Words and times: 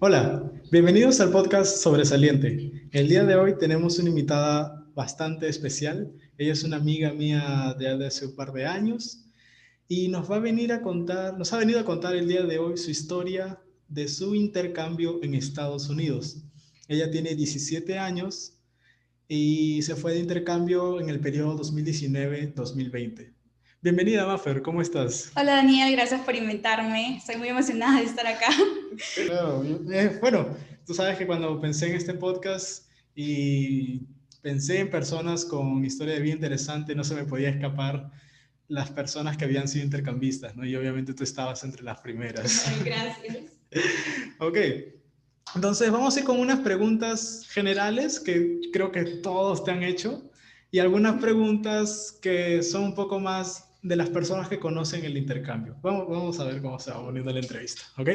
Hola, 0.00 0.50
bienvenidos 0.70 1.20
al 1.20 1.30
podcast 1.30 1.76
Sobresaliente. 1.76 2.88
El 2.90 3.08
día 3.08 3.24
de 3.24 3.36
hoy 3.36 3.56
tenemos 3.56 3.98
una 3.98 4.08
invitada 4.08 4.84
bastante 4.94 5.48
especial. 5.48 6.12
Ella 6.38 6.52
es 6.52 6.64
una 6.64 6.78
amiga 6.78 7.12
mía 7.12 7.76
de 7.78 8.04
hace 8.04 8.26
un 8.26 8.34
par 8.34 8.52
de 8.52 8.66
años 8.66 9.24
y 9.86 10.08
nos 10.08 10.30
va 10.30 10.36
a 10.36 10.40
venir 10.40 10.72
a 10.72 10.82
contar, 10.82 11.38
nos 11.38 11.52
ha 11.52 11.58
venido 11.58 11.78
a 11.78 11.84
contar 11.84 12.16
el 12.16 12.26
día 12.26 12.42
de 12.42 12.58
hoy 12.58 12.76
su 12.76 12.90
historia 12.90 13.60
de 13.88 14.08
su 14.08 14.34
intercambio 14.34 15.20
en 15.22 15.34
Estados 15.34 15.88
Unidos. 15.88 16.38
Ella 16.88 17.10
tiene 17.10 17.34
17 17.34 17.98
años 17.98 18.54
y 19.28 19.82
se 19.82 19.94
fue 19.94 20.14
de 20.14 20.20
intercambio 20.20 21.00
en 21.00 21.10
el 21.10 21.20
periodo 21.20 21.58
2019-2020. 21.58 23.32
Bienvenida, 23.84 24.24
Maffer, 24.24 24.62
¿cómo 24.62 24.80
estás? 24.80 25.32
Hola, 25.34 25.56
Daniel, 25.56 25.90
gracias 25.90 26.20
por 26.20 26.36
invitarme. 26.36 27.16
Estoy 27.16 27.34
muy 27.34 27.48
emocionada 27.48 27.98
de 27.98 28.04
estar 28.06 28.24
acá. 28.24 28.46
Eh, 29.16 30.18
bueno, 30.20 30.54
tú 30.86 30.94
sabes 30.94 31.18
que 31.18 31.26
cuando 31.26 31.58
pensé 31.60 31.88
en 31.88 31.96
este 31.96 32.14
podcast 32.14 32.86
y 33.16 34.02
pensé 34.40 34.80
en 34.80 34.90
personas 34.90 35.44
con 35.44 35.84
historia 35.84 36.20
vida 36.20 36.34
interesante, 36.34 36.94
no 36.94 37.02
se 37.02 37.14
me 37.16 37.24
podía 37.24 37.48
escapar 37.48 38.10
las 38.68 38.90
personas 38.90 39.36
que 39.36 39.46
habían 39.46 39.66
sido 39.66 39.84
intercambistas, 39.84 40.54
¿no? 40.54 40.64
Y 40.64 40.76
obviamente 40.76 41.14
tú 41.14 41.24
estabas 41.24 41.64
entre 41.64 41.82
las 41.82 42.00
primeras. 42.02 42.68
Ay, 42.68 42.82
gracias. 42.84 43.36
ok, 44.38 44.58
entonces 45.56 45.90
vamos 45.90 46.14
a 46.14 46.20
ir 46.20 46.26
con 46.26 46.38
unas 46.38 46.60
preguntas 46.60 47.48
generales 47.50 48.20
que 48.20 48.60
creo 48.72 48.92
que 48.92 49.04
todos 49.04 49.64
te 49.64 49.72
han 49.72 49.82
hecho 49.82 50.30
y 50.70 50.78
algunas 50.78 51.20
preguntas 51.20 52.18
que 52.22 52.62
son 52.62 52.84
un 52.84 52.94
poco 52.94 53.18
más 53.18 53.71
de 53.82 53.96
las 53.96 54.08
personas 54.10 54.48
que 54.48 54.58
conocen 54.58 55.04
el 55.04 55.16
intercambio. 55.16 55.76
Vamos, 55.82 56.08
vamos 56.08 56.40
a 56.40 56.44
ver 56.44 56.62
cómo 56.62 56.78
se 56.78 56.90
va 56.92 57.04
poniendo 57.04 57.32
la 57.32 57.40
entrevista, 57.40 57.82
¿ok? 57.98 58.08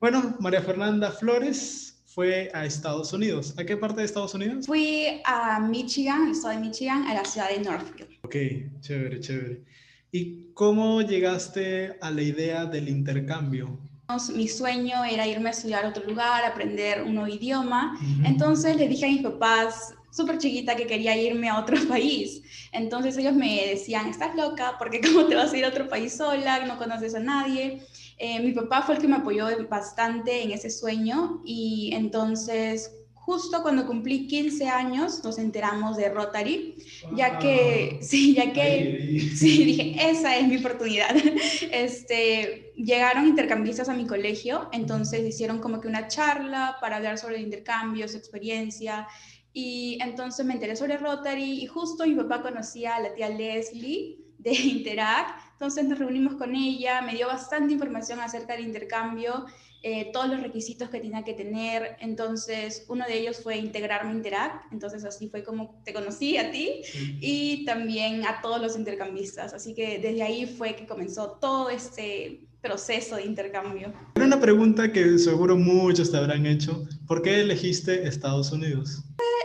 Bueno, 0.00 0.36
María 0.40 0.62
Fernanda 0.62 1.10
Flores 1.10 2.02
fue 2.06 2.50
a 2.54 2.64
Estados 2.64 3.12
Unidos. 3.12 3.54
¿A 3.58 3.64
qué 3.64 3.76
parte 3.76 4.00
de 4.00 4.06
Estados 4.06 4.34
Unidos? 4.34 4.66
Fui 4.66 5.20
a 5.24 5.60
Michigan, 5.60 6.24
el 6.24 6.32
estado 6.32 6.54
de 6.54 6.60
Michigan, 6.60 7.06
a 7.06 7.14
la 7.14 7.24
ciudad 7.24 7.50
de 7.50 7.60
Northfield. 7.60 8.10
Ok, 8.22 8.36
chévere, 8.80 9.20
chévere. 9.20 9.62
¿Y 10.10 10.52
cómo 10.54 11.02
llegaste 11.02 11.96
a 12.00 12.10
la 12.10 12.22
idea 12.22 12.64
del 12.64 12.88
intercambio? 12.88 13.78
Mi 14.34 14.48
sueño 14.48 15.04
era 15.04 15.24
irme 15.24 15.50
a 15.50 15.52
estudiar 15.52 15.84
a 15.84 15.90
otro 15.90 16.04
lugar, 16.04 16.44
aprender 16.44 17.02
un 17.02 17.14
nuevo 17.14 17.32
idioma. 17.32 17.96
Entonces 18.24 18.76
le 18.76 18.88
dije 18.88 19.06
a 19.06 19.08
mis 19.08 19.22
papás, 19.22 19.94
súper 20.10 20.38
chiquita 20.38 20.76
que 20.76 20.86
quería 20.86 21.16
irme 21.16 21.48
a 21.48 21.58
otro 21.60 21.76
país. 21.88 22.42
Entonces 22.72 23.16
ellos 23.16 23.34
me 23.34 23.66
decían, 23.66 24.08
estás 24.08 24.34
loca, 24.34 24.76
porque 24.78 25.00
cómo 25.06 25.26
te 25.26 25.34
vas 25.34 25.52
a 25.52 25.56
ir 25.56 25.64
a 25.64 25.68
otro 25.68 25.88
país 25.88 26.16
sola, 26.16 26.64
no 26.66 26.78
conoces 26.78 27.14
a 27.14 27.20
nadie. 27.20 27.82
Eh, 28.18 28.40
mi 28.40 28.52
papá 28.52 28.82
fue 28.82 28.96
el 28.96 29.00
que 29.00 29.08
me 29.08 29.16
apoyó 29.16 29.46
bastante 29.68 30.42
en 30.42 30.52
ese 30.52 30.70
sueño 30.70 31.40
y 31.44 31.90
entonces 31.94 32.90
justo 33.30 33.62
cuando 33.62 33.86
cumplí 33.86 34.26
15 34.26 34.68
años 34.68 35.22
nos 35.22 35.38
enteramos 35.38 35.96
de 35.96 36.08
Rotary, 36.08 36.74
ya 37.14 37.38
que, 37.38 37.98
sí, 38.02 38.34
ya 38.34 38.52
que, 38.52 39.30
sí, 39.36 39.64
dije, 39.64 40.10
esa 40.10 40.36
es 40.36 40.48
mi 40.48 40.56
oportunidad. 40.56 41.14
Este, 41.70 42.72
llegaron 42.76 43.28
intercambistas 43.28 43.88
a 43.88 43.94
mi 43.94 44.06
colegio, 44.06 44.68
entonces 44.72 45.24
hicieron 45.24 45.60
como 45.60 45.80
que 45.80 45.86
una 45.86 46.08
charla 46.08 46.78
para 46.80 46.96
hablar 46.96 47.18
sobre 47.18 47.36
el 47.36 47.42
intercambio, 47.42 48.08
su 48.08 48.16
experiencia, 48.16 49.06
y 49.52 49.98
entonces 50.00 50.46
me 50.46 50.54
enteré 50.54 50.76
sobre 50.76 50.96
Rotary 50.96 51.62
y 51.62 51.66
justo 51.66 52.06
mi 52.06 52.14
papá 52.14 52.42
conocía 52.42 52.96
a 52.96 53.00
la 53.00 53.14
tía 53.14 53.28
Leslie 53.28 54.18
de 54.38 54.52
Interact, 54.54 55.40
entonces 55.52 55.84
nos 55.84 55.98
reunimos 55.98 56.34
con 56.34 56.54
ella, 56.54 57.02
me 57.02 57.14
dio 57.14 57.26
bastante 57.26 57.72
información 57.72 58.20
acerca 58.20 58.54
del 58.54 58.66
intercambio, 58.66 59.46
eh, 59.82 60.10
todos 60.12 60.28
los 60.28 60.42
requisitos 60.42 60.90
que 60.90 61.00
tenía 61.00 61.24
que 61.24 61.32
tener, 61.32 61.96
entonces 62.00 62.84
uno 62.88 63.06
de 63.06 63.18
ellos 63.18 63.40
fue 63.42 63.56
integrarme 63.56 64.10
a 64.10 64.14
Interact, 64.14 64.72
entonces 64.72 65.04
así 65.04 65.28
fue 65.28 65.42
como 65.42 65.80
te 65.84 65.94
conocí 65.94 66.36
a 66.36 66.50
ti 66.50 66.82
y 67.20 67.64
también 67.64 68.26
a 68.26 68.42
todos 68.42 68.60
los 68.60 68.76
intercambistas, 68.76 69.54
así 69.54 69.74
que 69.74 69.98
desde 69.98 70.22
ahí 70.22 70.46
fue 70.46 70.76
que 70.76 70.86
comenzó 70.86 71.38
todo 71.40 71.70
este 71.70 72.49
proceso 72.60 73.16
de 73.16 73.24
intercambio. 73.24 73.92
Una 74.16 74.40
pregunta 74.40 74.92
que 74.92 75.18
seguro 75.18 75.56
muchos 75.56 76.10
te 76.10 76.16
habrán 76.16 76.46
hecho, 76.46 76.86
¿por 77.06 77.22
qué 77.22 77.40
elegiste 77.40 78.06
Estados 78.06 78.52
Unidos? 78.52 79.02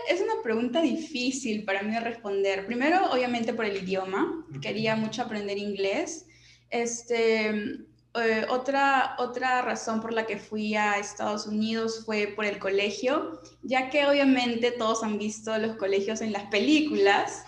es 0.08 0.22
una 0.22 0.42
pregunta 0.44 0.82
difícil 0.82 1.64
para 1.64 1.82
mí 1.84 1.94
de 1.94 2.00
responder. 2.00 2.66
Primero, 2.66 3.12
obviamente 3.12 3.54
por 3.54 3.66
el 3.66 3.78
idioma. 3.78 4.46
Quería 4.62 4.96
mucho 4.96 5.24
aprender 5.24 5.58
inglés. 5.58 6.28
Este, 6.70 7.50
eh, 7.50 8.46
otra, 8.50 9.16
otra 9.20 9.62
razón 9.62 10.02
por 10.02 10.14
la 10.14 10.26
que 10.26 10.38
fui 10.38 10.76
a 10.76 11.00
Estados 11.00 11.48
Unidos 11.48 12.04
fue 12.06 12.28
por 12.28 12.46
el 12.46 12.60
colegio, 12.60 13.42
ya 13.64 13.90
que 13.90 14.06
obviamente 14.06 14.72
todos 14.72 15.04
han 15.04 15.18
visto 15.18 15.58
los 15.58 15.76
colegios 15.78 16.22
en 16.22 16.32
las 16.32 16.44
películas. 16.44 17.44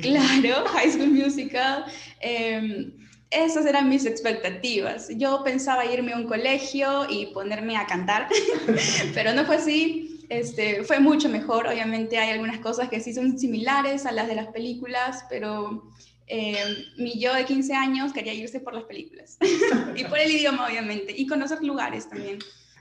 Claro, 0.00 0.66
High 0.72 0.92
School 0.92 1.10
Musical. 1.10 1.84
Em, 2.20 2.92
esas 3.30 3.66
eran 3.66 3.88
mis 3.88 4.06
expectativas. 4.06 5.08
Yo 5.16 5.42
pensaba 5.44 5.84
irme 5.84 6.12
a 6.12 6.16
un 6.16 6.26
colegio 6.26 7.06
y 7.10 7.26
ponerme 7.26 7.76
a 7.76 7.86
cantar, 7.86 8.28
pero 9.14 9.32
no 9.34 9.44
fue 9.44 9.56
así. 9.56 10.24
Este, 10.28 10.82
fue 10.82 10.98
mucho 10.98 11.28
mejor, 11.28 11.68
obviamente 11.68 12.18
hay 12.18 12.30
algunas 12.30 12.58
cosas 12.58 12.88
que 12.88 12.98
sí 12.98 13.14
son 13.14 13.38
similares 13.38 14.06
a 14.06 14.12
las 14.12 14.26
de 14.26 14.34
las 14.34 14.48
películas, 14.48 15.24
pero 15.30 15.92
eh, 16.26 16.56
mi 16.98 17.20
yo 17.20 17.32
de 17.32 17.44
15 17.44 17.72
años 17.74 18.12
quería 18.12 18.34
irse 18.34 18.58
por 18.58 18.74
las 18.74 18.84
películas 18.84 19.38
y 19.96 20.02
por 20.04 20.18
el 20.18 20.30
idioma, 20.32 20.66
obviamente, 20.66 21.14
y 21.16 21.28
conocer 21.28 21.62
lugares 21.62 22.08
también. 22.08 22.40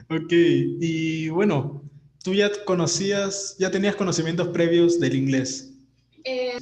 Ok, 0.10 0.32
y 0.32 1.30
bueno, 1.30 1.84
tú 2.24 2.34
ya 2.34 2.50
conocías, 2.66 3.56
ya 3.60 3.70
tenías 3.70 3.96
conocimientos 3.96 4.48
previos 4.48 5.00
del 5.00 5.16
inglés. 5.16 5.72
Eh, 6.24 6.58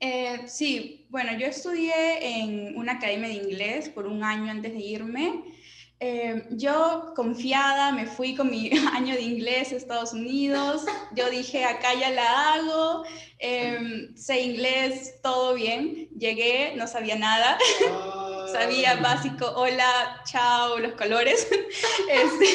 eh, 0.00 0.42
sí, 0.46 1.01
bueno, 1.12 1.38
yo 1.38 1.46
estudié 1.46 2.40
en 2.40 2.74
una 2.74 2.92
academia 2.92 3.28
de 3.28 3.34
inglés 3.34 3.90
por 3.90 4.06
un 4.06 4.24
año 4.24 4.50
antes 4.50 4.72
de 4.72 4.80
irme. 4.80 5.44
Eh, 6.00 6.46
yo 6.52 7.12
confiada 7.14 7.92
me 7.92 8.06
fui 8.06 8.34
con 8.34 8.50
mi 8.50 8.70
año 8.94 9.14
de 9.14 9.20
inglés 9.20 9.72
a 9.72 9.76
Estados 9.76 10.14
Unidos. 10.14 10.86
Yo 11.14 11.28
dije, 11.28 11.66
acá 11.66 11.92
ya 11.92 12.08
la 12.08 12.54
hago, 12.54 13.04
em, 13.38 14.16
sé 14.16 14.40
inglés, 14.40 15.20
todo 15.22 15.52
bien. 15.52 16.08
Llegué, 16.18 16.72
no 16.76 16.86
sabía 16.86 17.16
nada. 17.16 17.58
sabía 18.50 18.94
básico, 18.96 19.52
hola, 19.54 20.22
chao, 20.24 20.78
los 20.78 20.94
colores. 20.94 21.46
Este, 22.08 22.46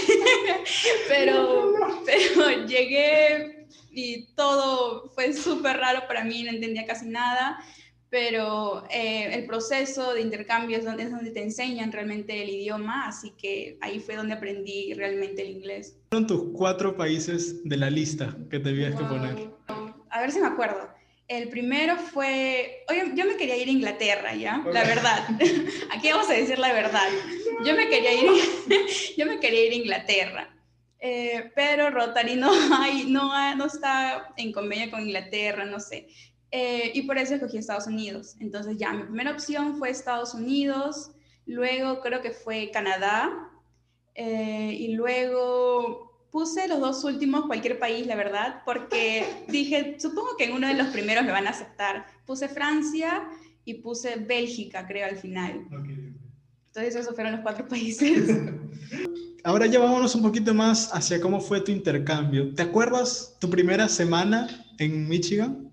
pero, 1.08 1.74
pero 2.06 2.66
llegué 2.66 3.68
y 3.92 4.34
todo 4.34 5.10
fue 5.12 5.34
súper 5.34 5.78
raro 5.78 6.08
para 6.08 6.24
mí, 6.24 6.44
no 6.44 6.50
entendía 6.50 6.86
casi 6.88 7.06
nada 7.06 7.60
pero 8.10 8.86
eh, 8.90 9.34
el 9.34 9.46
proceso 9.46 10.14
de 10.14 10.22
intercambio 10.22 10.78
es 10.78 10.86
donde, 10.86 11.04
es 11.04 11.12
donde 11.12 11.32
te 11.32 11.44
enseñan 11.44 11.92
realmente 11.92 12.42
el 12.42 12.50
idioma, 12.50 13.08
así 13.08 13.32
que 13.32 13.78
ahí 13.82 14.00
fue 14.00 14.16
donde 14.16 14.34
aprendí 14.34 14.94
realmente 14.94 15.42
el 15.42 15.50
inglés. 15.50 15.98
¿Cuáles 16.10 16.30
son 16.30 16.40
tus 16.40 16.58
cuatro 16.58 16.96
países 16.96 17.64
de 17.64 17.78
la 17.78 17.90
lista 17.90 18.36
que 18.50 18.60
tenías 18.60 18.96
que 18.96 19.04
poner? 19.04 19.50
A 20.10 20.22
ver 20.22 20.32
si 20.32 20.40
me 20.40 20.48
acuerdo. 20.48 20.90
El 21.28 21.50
primero 21.50 21.98
fue, 21.98 22.86
oye, 22.90 23.12
yo 23.14 23.26
me 23.26 23.36
quería 23.36 23.58
ir 23.58 23.68
a 23.68 23.72
Inglaterra, 23.72 24.34
¿ya? 24.34 24.64
La 24.72 24.84
verdad. 24.86 25.28
Aquí 25.92 26.10
vamos 26.10 26.30
a 26.30 26.34
decir 26.34 26.58
la 26.58 26.72
verdad. 26.72 27.10
Yo 27.66 27.76
me 27.76 27.90
quería 27.90 28.14
ir, 28.14 28.30
yo 29.18 29.26
me 29.26 29.40
quería 29.42 29.66
ir 29.66 29.74
a 29.74 29.76
Inglaterra. 29.76 30.54
Eh, 31.00 31.52
pero 31.54 31.90
Rotary 31.90 32.38
no, 32.38 32.50
hay, 32.74 33.06
no, 33.12 33.56
no 33.56 33.66
está 33.66 34.34
en 34.38 34.54
convenio 34.54 34.90
con 34.90 35.02
Inglaterra, 35.02 35.66
no 35.66 35.82
sé. 35.82 36.08
Eh, 36.52 36.92
y 36.94 37.02
por 37.04 37.18
eso 37.18 37.36
escogí 37.36 37.58
Estados 37.58 37.88
Unidos. 37.88 38.36
Entonces 38.40 38.78
ya, 38.78 38.94
mi 38.94 39.04
primera 39.04 39.32
opción 39.32 39.78
fue 39.78 39.90
Estados 39.90 40.34
Unidos, 40.34 41.12
luego 41.46 42.02
creo 42.02 42.22
que 42.22 42.32
fue 42.32 42.72
Canadá, 42.72 43.50
eh, 44.16 44.76
y 44.80 44.94
luego 44.94 46.28
puse 46.32 46.68
los 46.68 46.80
dos 46.80 47.04
últimos, 47.04 47.46
cualquier 47.46 47.80
país, 47.80 48.08
la 48.08 48.16
verdad, 48.16 48.62
porque 48.66 49.26
dije, 49.48 49.98
supongo 50.00 50.36
que 50.38 50.46
en 50.46 50.54
uno 50.54 50.68
de 50.68 50.74
los 50.74 50.88
primeros 50.88 51.24
me 51.24 51.32
van 51.32 51.48
a 51.48 51.52
aceptar. 51.52 52.06
Puse 52.26 52.48
Francia 52.48 53.30
y 53.64 53.76
puse 53.76 54.16
Bélgica, 54.16 54.88
creo, 54.88 55.06
al 55.06 55.18
final. 55.18 55.68
Entonces 56.68 56.96
esos 56.96 57.14
fueron 57.16 57.34
los 57.34 57.42
cuatro 57.42 57.68
países. 57.68 58.30
Ahora 59.44 59.66
ya 59.66 59.80
vámonos 59.80 60.14
un 60.16 60.24
poquito 60.24 60.54
más 60.54 60.94
hacia 60.94 61.22
cómo 61.22 61.40
fue 61.40 61.62
tu 61.62 61.72
intercambio. 61.72 62.54
¿Te 62.54 62.64
acuerdas 62.64 63.38
tu 63.40 63.50
primera 63.50 63.88
semana 63.88 64.48
en 64.78 65.08
Michigan? 65.08 65.67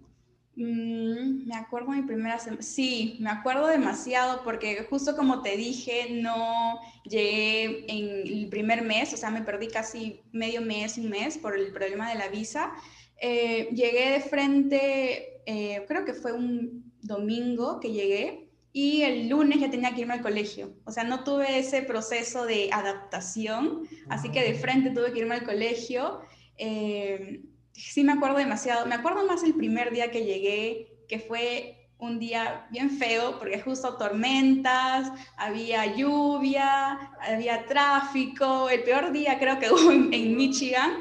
Mm, 0.57 1.47
me 1.47 1.57
acuerdo 1.57 1.91
mi 1.91 2.03
primera 2.03 2.39
semana. 2.39 2.63
Sí, 2.63 3.17
me 3.21 3.31
acuerdo 3.31 3.67
demasiado 3.67 4.43
porque 4.45 4.87
justo 4.89 5.17
como 5.17 5.43
te 5.43 5.57
dije, 5.57 6.09
no 6.11 6.81
llegué 7.05 7.85
en 7.89 8.27
el 8.27 8.49
primer 8.49 8.83
mes, 8.83 9.13
o 9.13 9.17
sea, 9.17 9.31
me 9.31 9.43
perdí 9.43 9.69
casi 9.69 10.21
medio 10.33 10.61
mes, 10.61 10.97
un 10.97 11.11
mes 11.11 11.39
por 11.39 11.59
el 11.59 11.73
problema 11.73 12.09
de 12.09 12.19
la 12.19 12.29
visa. 12.29 12.73
Eh, 13.21 13.69
llegué 13.73 14.11
de 14.11 14.21
frente, 14.21 15.41
eh, 15.47 15.85
creo 15.89 16.05
que 16.05 16.15
fue 16.15 16.33
un 16.33 16.93
domingo 17.03 17.81
que 17.81 17.93
llegué 17.93 18.49
y 18.73 19.03
el 19.03 19.29
lunes 19.29 19.61
ya 19.61 19.71
tenía 19.71 19.95
que 19.95 20.03
irme 20.03 20.15
al 20.15 20.23
colegio. 20.23 20.75
O 20.85 20.93
sea, 20.93 21.05
no 21.05 21.25
tuve 21.25 21.59
ese 21.59 21.83
proceso 21.83 22.45
de 22.45 22.71
adaptación, 22.73 23.89
así 24.09 24.31
que 24.31 24.43
de 24.43 24.55
frente 24.55 24.91
tuve 24.91 25.13
que 25.13 25.21
irme 25.21 25.35
al 25.35 25.45
colegio. 25.45 26.21
Eh, 26.59 27.43
sí 27.75 28.05
me 28.05 28.13
acuerdo 28.13 28.39
demasiado, 28.39 28.87
me 28.87 28.95
acuerdo 28.95 29.27
más 29.27 29.43
el 29.43 29.55
primer 29.55 29.91
día 29.93 30.11
que 30.11 30.25
llegué, 30.25 30.89
que 31.09 31.19
fue 31.19 31.85
un 31.99 32.19
día 32.19 32.67
bien 32.71 32.91
feo, 32.91 33.39
porque 33.39 33.61
justo 33.61 33.97
tormentas, 33.97 35.11
había 35.37 35.95
lluvia, 35.97 37.13
había 37.21 37.67
tráfico, 37.67 38.69
el 38.69 38.83
peor 38.83 39.13
día 39.13 39.39
creo 39.39 39.59
que 39.59 39.71
hubo 39.71 39.91
en, 39.91 40.37
Michigan. 40.37 40.93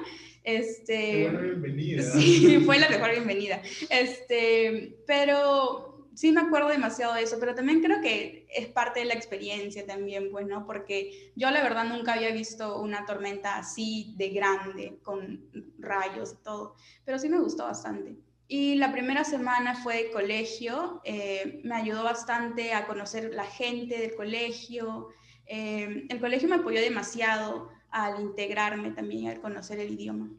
Este, 0.43 1.29
bienvenida. 1.29 2.03
Sí, 2.03 2.61
fue 2.65 2.79
la 2.79 2.89
mejor 2.89 3.11
bienvenida. 3.11 3.61
Este, 3.89 4.97
pero 5.07 5.92
sí 6.15 6.31
me 6.31 6.41
acuerdo 6.41 6.69
demasiado 6.69 7.13
de 7.13 7.23
eso, 7.23 7.37
pero 7.39 7.55
también 7.55 7.81
creo 7.81 8.01
que 8.01 8.45
es 8.53 8.67
parte 8.67 9.01
de 9.01 9.05
la 9.05 9.13
experiencia 9.13 9.85
también, 9.85 10.29
pues, 10.31 10.45
¿no? 10.47 10.65
Porque 10.65 11.31
yo 11.35 11.49
la 11.51 11.63
verdad 11.63 11.85
nunca 11.85 12.13
había 12.13 12.31
visto 12.31 12.79
una 12.79 13.05
tormenta 13.05 13.57
así 13.57 14.13
de 14.17 14.29
grande, 14.29 14.99
con 15.03 15.41
rayos 15.79 16.33
y 16.33 16.43
todo, 16.43 16.75
pero 17.05 17.19
sí 17.19 17.29
me 17.29 17.39
gustó 17.39 17.63
bastante. 17.63 18.17
Y 18.47 18.75
la 18.75 18.91
primera 18.91 19.23
semana 19.23 19.73
fue 19.75 20.03
de 20.03 20.11
colegio, 20.11 21.01
eh, 21.05 21.61
me 21.63 21.75
ayudó 21.75 22.03
bastante 22.03 22.73
a 22.73 22.85
conocer 22.85 23.33
la 23.33 23.45
gente 23.45 23.97
del 23.97 24.15
colegio. 24.15 25.07
Eh, 25.47 26.05
el 26.09 26.19
colegio 26.19 26.49
me 26.49 26.57
apoyó 26.57 26.79
demasiado 26.81 27.69
al 27.89 28.21
integrarme 28.21 28.91
también, 28.91 29.29
al 29.29 29.39
conocer 29.39 29.79
el 29.79 29.93
idioma. 29.93 30.29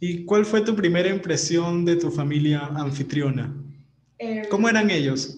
¿Y 0.00 0.24
cuál 0.24 0.46
fue 0.46 0.62
tu 0.62 0.74
primera 0.74 1.10
impresión 1.10 1.84
de 1.84 1.96
tu 1.96 2.10
familia 2.10 2.66
anfitriona? 2.74 3.54
Eh, 4.20 4.42
¿Cómo 4.50 4.68
eran 4.68 4.90
ellos? 4.90 5.34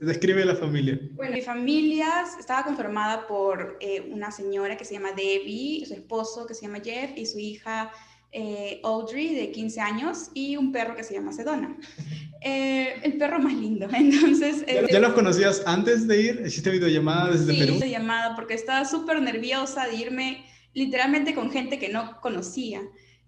Describe 0.00 0.44
la 0.44 0.56
familia. 0.56 0.98
Bueno, 1.12 1.34
mi 1.34 1.40
familia 1.40 2.24
estaba 2.38 2.64
conformada 2.64 3.28
por 3.28 3.78
eh, 3.80 4.10
una 4.10 4.32
señora 4.32 4.76
que 4.76 4.84
se 4.84 4.94
llama 4.94 5.12
Debbie, 5.12 5.86
su 5.86 5.94
esposo 5.94 6.44
que 6.44 6.54
se 6.54 6.62
llama 6.62 6.80
Jeff 6.82 7.12
y 7.16 7.26
su 7.26 7.38
hija 7.38 7.92
eh, 8.32 8.80
Audrey 8.82 9.36
de 9.36 9.52
15 9.52 9.80
años 9.80 10.30
y 10.34 10.56
un 10.56 10.72
perro 10.72 10.96
que 10.96 11.04
se 11.04 11.14
llama 11.14 11.32
Sedona. 11.32 11.78
el 12.42 13.16
perro 13.18 13.38
más 13.38 13.54
lindo. 13.54 13.88
Entonces, 13.94 14.64
¿Ya, 14.90 14.98
los 14.98 15.12
conocías 15.12 15.62
antes 15.64 16.08
de 16.08 16.20
ir? 16.20 16.42
¿Hiciste 16.44 16.70
videollamada 16.70 17.30
desde 17.30 17.52
sí, 17.52 17.60
Perú? 17.60 17.78
Sí, 17.80 17.88
llamada 17.88 18.34
porque 18.34 18.54
estaba 18.54 18.84
súper 18.84 19.22
nerviosa 19.22 19.86
de 19.86 19.94
irme 19.94 20.44
literalmente 20.72 21.36
con 21.36 21.52
gente 21.52 21.78
que 21.78 21.88
no 21.88 22.20
conocía. 22.20 22.82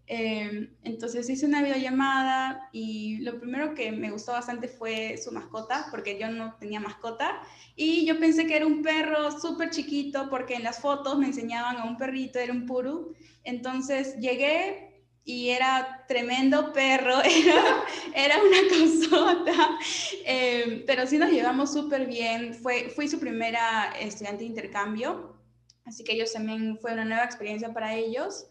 Em, 0.09 0.71
entonces 0.85 1.29
hice 1.29 1.47
una 1.47 1.63
videollamada 1.63 2.69
y 2.73 3.19
lo 3.19 3.41
primero 3.41 3.75
que 3.75 3.91
me 3.91 4.13
gustó 4.13 4.33
bastante 4.33 4.69
fue 4.69 5.17
su 5.17 5.33
mascota, 5.33 5.89
porque 5.91 6.19
yo 6.19 6.31
no 6.31 6.55
tenía 6.61 6.79
mascota. 6.81 7.43
Y 7.75 8.07
yo 8.07 8.19
pensé 8.19 8.47
que 8.47 8.57
era 8.57 8.67
un 8.67 8.83
perro 8.83 9.39
súper 9.39 9.71
chiquito, 9.71 10.29
porque 10.31 10.55
en 10.55 10.63
las 10.63 10.81
fotos 10.81 11.19
me 11.19 11.27
enseñaban 11.27 11.79
a 11.79 11.85
un 11.85 11.97
perrito, 11.97 12.39
era 12.39 12.53
un 12.53 12.67
puru. 12.67 13.15
Entonces 13.43 14.17
llegué 14.21 14.87
y 15.25 15.49
era 15.49 16.05
tremendo 16.07 16.73
perro, 16.73 17.21
era, 17.25 17.85
era 18.15 18.37
una 18.41 18.59
cosota, 18.69 19.79
em, 20.25 20.85
pero 20.87 21.05
sí 21.07 21.19
nos 21.19 21.31
llevamos 21.31 21.73
súper 21.73 22.07
bien. 22.07 22.55
Fue, 22.55 22.91
fui 22.91 23.09
su 23.09 23.19
primera 23.19 23.93
estudiante 23.99 24.45
de 24.45 24.51
intercambio, 24.51 25.37
así 25.85 26.05
que 26.05 26.13
ellos 26.13 26.33
también 26.33 26.79
fue 26.79 26.93
una 26.93 27.05
nueva 27.05 27.25
experiencia 27.25 27.73
para 27.75 27.95
ellos. 27.97 28.47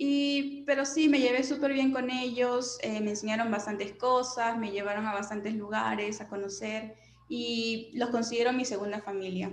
Y, 0.00 0.62
pero 0.64 0.84
sí, 0.86 1.08
me 1.08 1.18
llevé 1.18 1.42
súper 1.42 1.72
bien 1.72 1.90
con 1.90 2.08
ellos, 2.08 2.78
eh, 2.82 3.00
me 3.00 3.10
enseñaron 3.10 3.50
bastantes 3.50 3.92
cosas, 3.94 4.56
me 4.56 4.70
llevaron 4.70 5.04
a 5.06 5.12
bastantes 5.12 5.54
lugares 5.54 6.20
a 6.20 6.28
conocer 6.28 6.94
y 7.28 7.90
los 7.94 8.10
considero 8.10 8.52
mi 8.52 8.64
segunda 8.64 9.00
familia. 9.02 9.52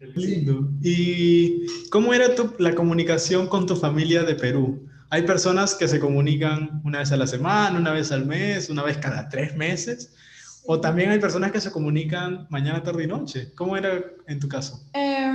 Qué 0.00 0.06
lindo. 0.06 0.68
¿Y 0.82 1.66
cómo 1.88 2.12
era 2.12 2.34
tu, 2.34 2.52
la 2.58 2.74
comunicación 2.74 3.46
con 3.46 3.66
tu 3.66 3.76
familia 3.76 4.24
de 4.24 4.34
Perú? 4.34 4.86
Hay 5.08 5.22
personas 5.22 5.76
que 5.76 5.86
se 5.86 6.00
comunican 6.00 6.82
una 6.84 6.98
vez 6.98 7.12
a 7.12 7.16
la 7.16 7.28
semana, 7.28 7.78
una 7.78 7.92
vez 7.92 8.10
al 8.10 8.26
mes, 8.26 8.68
una 8.68 8.82
vez 8.82 8.98
cada 8.98 9.28
tres 9.28 9.56
meses. 9.56 10.14
O 10.66 10.80
también 10.80 11.10
hay 11.10 11.20
personas 11.20 11.52
que 11.52 11.60
se 11.60 11.70
comunican 11.70 12.48
mañana, 12.50 12.82
tarde 12.82 13.04
y 13.04 13.06
noche. 13.06 13.52
¿Cómo 13.54 13.76
era 13.76 14.02
en 14.26 14.40
tu 14.40 14.48
caso? 14.48 14.84
Em, 14.94 15.25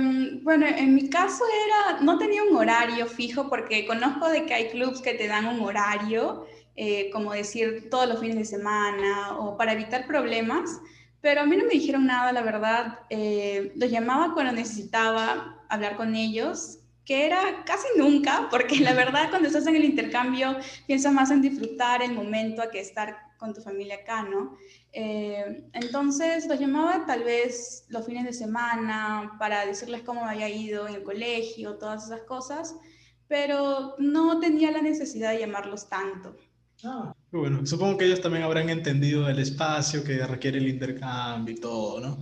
bueno, 0.42 0.66
en 0.66 0.94
mi 0.94 1.08
caso 1.08 1.44
era, 1.66 2.00
no 2.00 2.18
tenía 2.18 2.42
un 2.42 2.56
horario 2.56 3.06
fijo 3.06 3.48
porque 3.48 3.86
conozco 3.86 4.28
de 4.28 4.46
que 4.46 4.54
hay 4.54 4.68
clubs 4.70 5.00
que 5.00 5.14
te 5.14 5.28
dan 5.28 5.46
un 5.46 5.60
horario, 5.60 6.46
eh, 6.76 7.10
como 7.10 7.32
decir 7.32 7.88
todos 7.90 8.08
los 8.08 8.20
fines 8.20 8.36
de 8.36 8.44
semana 8.44 9.38
o 9.38 9.56
para 9.56 9.72
evitar 9.72 10.06
problemas, 10.06 10.80
pero 11.20 11.42
a 11.42 11.46
mí 11.46 11.56
no 11.56 11.64
me 11.64 11.74
dijeron 11.74 12.06
nada, 12.06 12.32
la 12.32 12.42
verdad. 12.42 12.98
Eh, 13.10 13.72
los 13.76 13.90
llamaba 13.90 14.34
cuando 14.34 14.52
necesitaba 14.52 15.64
hablar 15.68 15.96
con 15.96 16.14
ellos, 16.16 16.80
que 17.04 17.26
era 17.26 17.64
casi 17.64 17.88
nunca, 17.96 18.48
porque 18.50 18.80
la 18.80 18.94
verdad 18.94 19.28
cuando 19.30 19.48
estás 19.48 19.66
en 19.66 19.76
el 19.76 19.84
intercambio 19.84 20.56
piensas 20.86 21.12
más 21.12 21.30
en 21.30 21.42
disfrutar 21.42 22.02
el 22.02 22.12
momento 22.12 22.62
a 22.62 22.70
que 22.70 22.80
estar 22.80 23.16
con 23.38 23.52
tu 23.52 23.60
familia 23.60 23.96
acá, 23.96 24.22
¿no? 24.22 24.56
Eh, 24.92 25.64
entonces 25.72 26.46
los 26.46 26.60
llamaba 26.60 27.04
tal 27.06 27.24
vez 27.24 27.86
los 27.88 28.06
fines 28.06 28.24
de 28.24 28.32
semana 28.32 29.32
para 29.38 29.66
decirles 29.66 30.02
cómo 30.02 30.24
me 30.24 30.30
había 30.30 30.48
ido 30.48 30.86
en 30.86 30.94
el 30.94 31.02
colegio, 31.02 31.76
todas 31.76 32.04
esas 32.04 32.22
cosas, 32.22 32.76
pero 33.26 33.96
no 33.98 34.38
tenía 34.38 34.70
la 34.70 34.82
necesidad 34.82 35.32
de 35.32 35.40
llamarlos 35.40 35.88
tanto. 35.88 36.36
Ah, 36.84 37.14
bueno, 37.30 37.64
supongo 37.64 37.96
que 37.96 38.06
ellos 38.06 38.20
también 38.20 38.44
habrán 38.44 38.68
entendido 38.68 39.28
el 39.28 39.38
espacio 39.38 40.04
que 40.04 40.24
requiere 40.26 40.58
el 40.58 40.68
intercambio 40.68 41.54
y 41.54 41.58
todo, 41.58 42.00
¿no? 42.00 42.18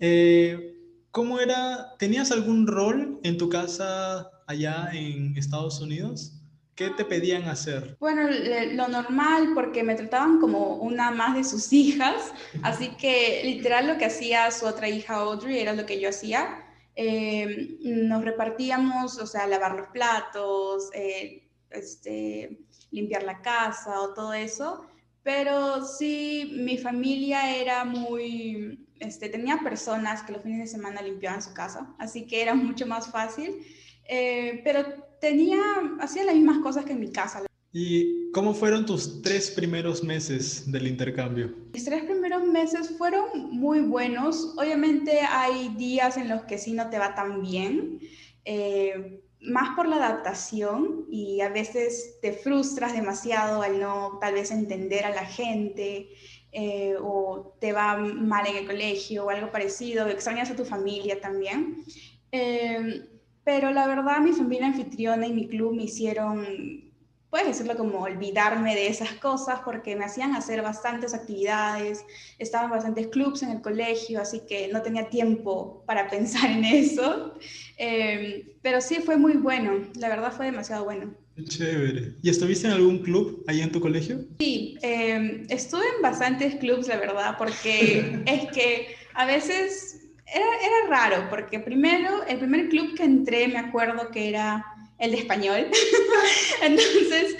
Eh, 0.00 0.73
¿Cómo 1.14 1.38
era? 1.38 1.94
¿Tenías 1.96 2.32
algún 2.32 2.66
rol 2.66 3.20
en 3.22 3.38
tu 3.38 3.48
casa 3.48 4.32
allá 4.48 4.90
en 4.92 5.36
Estados 5.36 5.80
Unidos? 5.80 6.32
¿Qué 6.74 6.90
te 6.90 7.04
pedían 7.04 7.44
hacer? 7.44 7.96
Bueno, 8.00 8.28
lo 8.72 8.88
normal, 8.88 9.52
porque 9.54 9.84
me 9.84 9.94
trataban 9.94 10.40
como 10.40 10.74
una 10.78 11.12
más 11.12 11.36
de 11.36 11.44
sus 11.44 11.72
hijas, 11.72 12.32
así 12.64 12.96
que 12.96 13.42
literal 13.44 13.86
lo 13.86 13.96
que 13.96 14.06
hacía 14.06 14.50
su 14.50 14.66
otra 14.66 14.88
hija 14.88 15.14
Audrey 15.14 15.60
era 15.60 15.72
lo 15.72 15.86
que 15.86 16.00
yo 16.00 16.08
hacía. 16.08 16.66
Eh, 16.96 17.78
nos 17.80 18.24
repartíamos, 18.24 19.16
o 19.20 19.26
sea, 19.28 19.46
lavar 19.46 19.76
los 19.76 19.86
platos, 19.90 20.90
eh, 20.94 21.48
este, 21.70 22.58
limpiar 22.90 23.22
la 23.22 23.40
casa 23.40 24.00
o 24.00 24.14
todo 24.14 24.32
eso, 24.32 24.84
pero 25.22 25.84
sí, 25.84 26.56
mi 26.58 26.76
familia 26.76 27.56
era 27.56 27.84
muy, 27.84 28.83
este, 29.00 29.28
tenía 29.28 29.58
personas 29.58 30.22
que 30.22 30.32
los 30.32 30.42
fines 30.42 30.58
de 30.60 30.66
semana 30.66 31.02
limpiaban 31.02 31.42
su 31.42 31.52
casa, 31.52 31.94
así 31.98 32.26
que 32.26 32.42
era 32.42 32.54
mucho 32.54 32.86
más 32.86 33.10
fácil. 33.10 33.64
Eh, 34.06 34.60
pero 34.64 34.84
tenía, 35.20 35.60
hacía 36.00 36.24
las 36.24 36.34
mismas 36.34 36.58
cosas 36.58 36.84
que 36.84 36.92
en 36.92 37.00
mi 37.00 37.10
casa. 37.10 37.42
¿Y 37.72 38.30
cómo 38.30 38.54
fueron 38.54 38.86
tus 38.86 39.22
tres 39.22 39.50
primeros 39.50 40.04
meses 40.04 40.70
del 40.70 40.86
intercambio? 40.86 41.52
Mis 41.72 41.84
tres 41.84 42.04
primeros 42.04 42.44
meses 42.44 42.96
fueron 42.96 43.50
muy 43.50 43.80
buenos. 43.80 44.54
Obviamente 44.56 45.20
hay 45.20 45.74
días 45.76 46.16
en 46.16 46.28
los 46.28 46.42
que 46.42 46.58
sí 46.58 46.72
no 46.72 46.88
te 46.88 46.98
va 46.98 47.16
tan 47.16 47.42
bien, 47.42 47.98
eh, 48.44 49.24
más 49.40 49.74
por 49.74 49.88
la 49.88 49.96
adaptación 49.96 51.06
y 51.10 51.40
a 51.40 51.48
veces 51.48 52.18
te 52.22 52.32
frustras 52.32 52.92
demasiado 52.92 53.62
al 53.62 53.80
no 53.80 54.18
tal 54.20 54.34
vez 54.34 54.50
entender 54.50 55.04
a 55.04 55.10
la 55.10 55.26
gente 55.26 56.08
eh, 56.54 56.94
o 57.00 57.56
te 57.60 57.72
va 57.72 57.96
mal 57.96 58.46
en 58.46 58.56
el 58.56 58.66
colegio 58.66 59.26
o 59.26 59.30
algo 59.30 59.50
parecido, 59.50 60.06
extrañas 60.06 60.50
a 60.50 60.56
tu 60.56 60.64
familia 60.64 61.20
también. 61.20 61.84
Eh, 62.30 63.08
pero 63.44 63.70
la 63.70 63.86
verdad, 63.86 64.20
mi 64.20 64.32
familia 64.32 64.68
anfitriona 64.68 65.26
y 65.26 65.32
mi 65.32 65.48
club 65.48 65.74
me 65.74 65.82
hicieron, 65.82 66.92
puedes 67.28 67.48
decirlo 67.48 67.76
como 67.76 67.98
olvidarme 68.00 68.74
de 68.74 68.86
esas 68.86 69.14
cosas 69.14 69.60
porque 69.64 69.96
me 69.96 70.04
hacían 70.04 70.34
hacer 70.34 70.62
bastantes 70.62 71.12
actividades, 71.12 72.04
estaban 72.38 72.70
bastantes 72.70 73.08
clubs 73.08 73.42
en 73.42 73.50
el 73.50 73.60
colegio, 73.60 74.20
así 74.20 74.46
que 74.46 74.68
no 74.68 74.80
tenía 74.82 75.10
tiempo 75.10 75.82
para 75.86 76.08
pensar 76.08 76.50
en 76.50 76.64
eso. 76.64 77.34
Em, 77.76 78.44
pero 78.62 78.80
sí 78.80 78.96
fue 78.96 79.16
muy 79.16 79.34
bueno, 79.34 79.72
la 79.96 80.08
verdad 80.08 80.32
fue 80.32 80.46
demasiado 80.46 80.84
bueno. 80.84 81.23
Chévere. 81.42 82.14
¿Y 82.22 82.30
estuviste 82.30 82.68
en 82.68 82.74
algún 82.74 82.98
club 82.98 83.44
ahí 83.48 83.60
en 83.60 83.72
tu 83.72 83.80
colegio? 83.80 84.24
Sí, 84.38 84.76
em, 84.82 85.46
estuve 85.48 85.82
en 85.96 86.02
bastantes 86.02 86.54
clubs, 86.56 86.86
la 86.86 86.96
verdad, 86.96 87.36
porque 87.36 88.22
es 88.26 88.52
que 88.52 88.94
a 89.14 89.26
veces 89.26 90.00
era, 90.32 90.46
era 90.46 90.88
raro, 90.88 91.28
porque 91.30 91.58
primero, 91.58 92.24
el 92.26 92.38
primer 92.38 92.68
club 92.68 92.94
que 92.96 93.04
entré, 93.04 93.48
me 93.48 93.58
acuerdo 93.58 94.10
que 94.10 94.28
era 94.28 94.64
el 94.98 95.10
de 95.10 95.18
español. 95.18 95.66
entonces, 96.62 97.36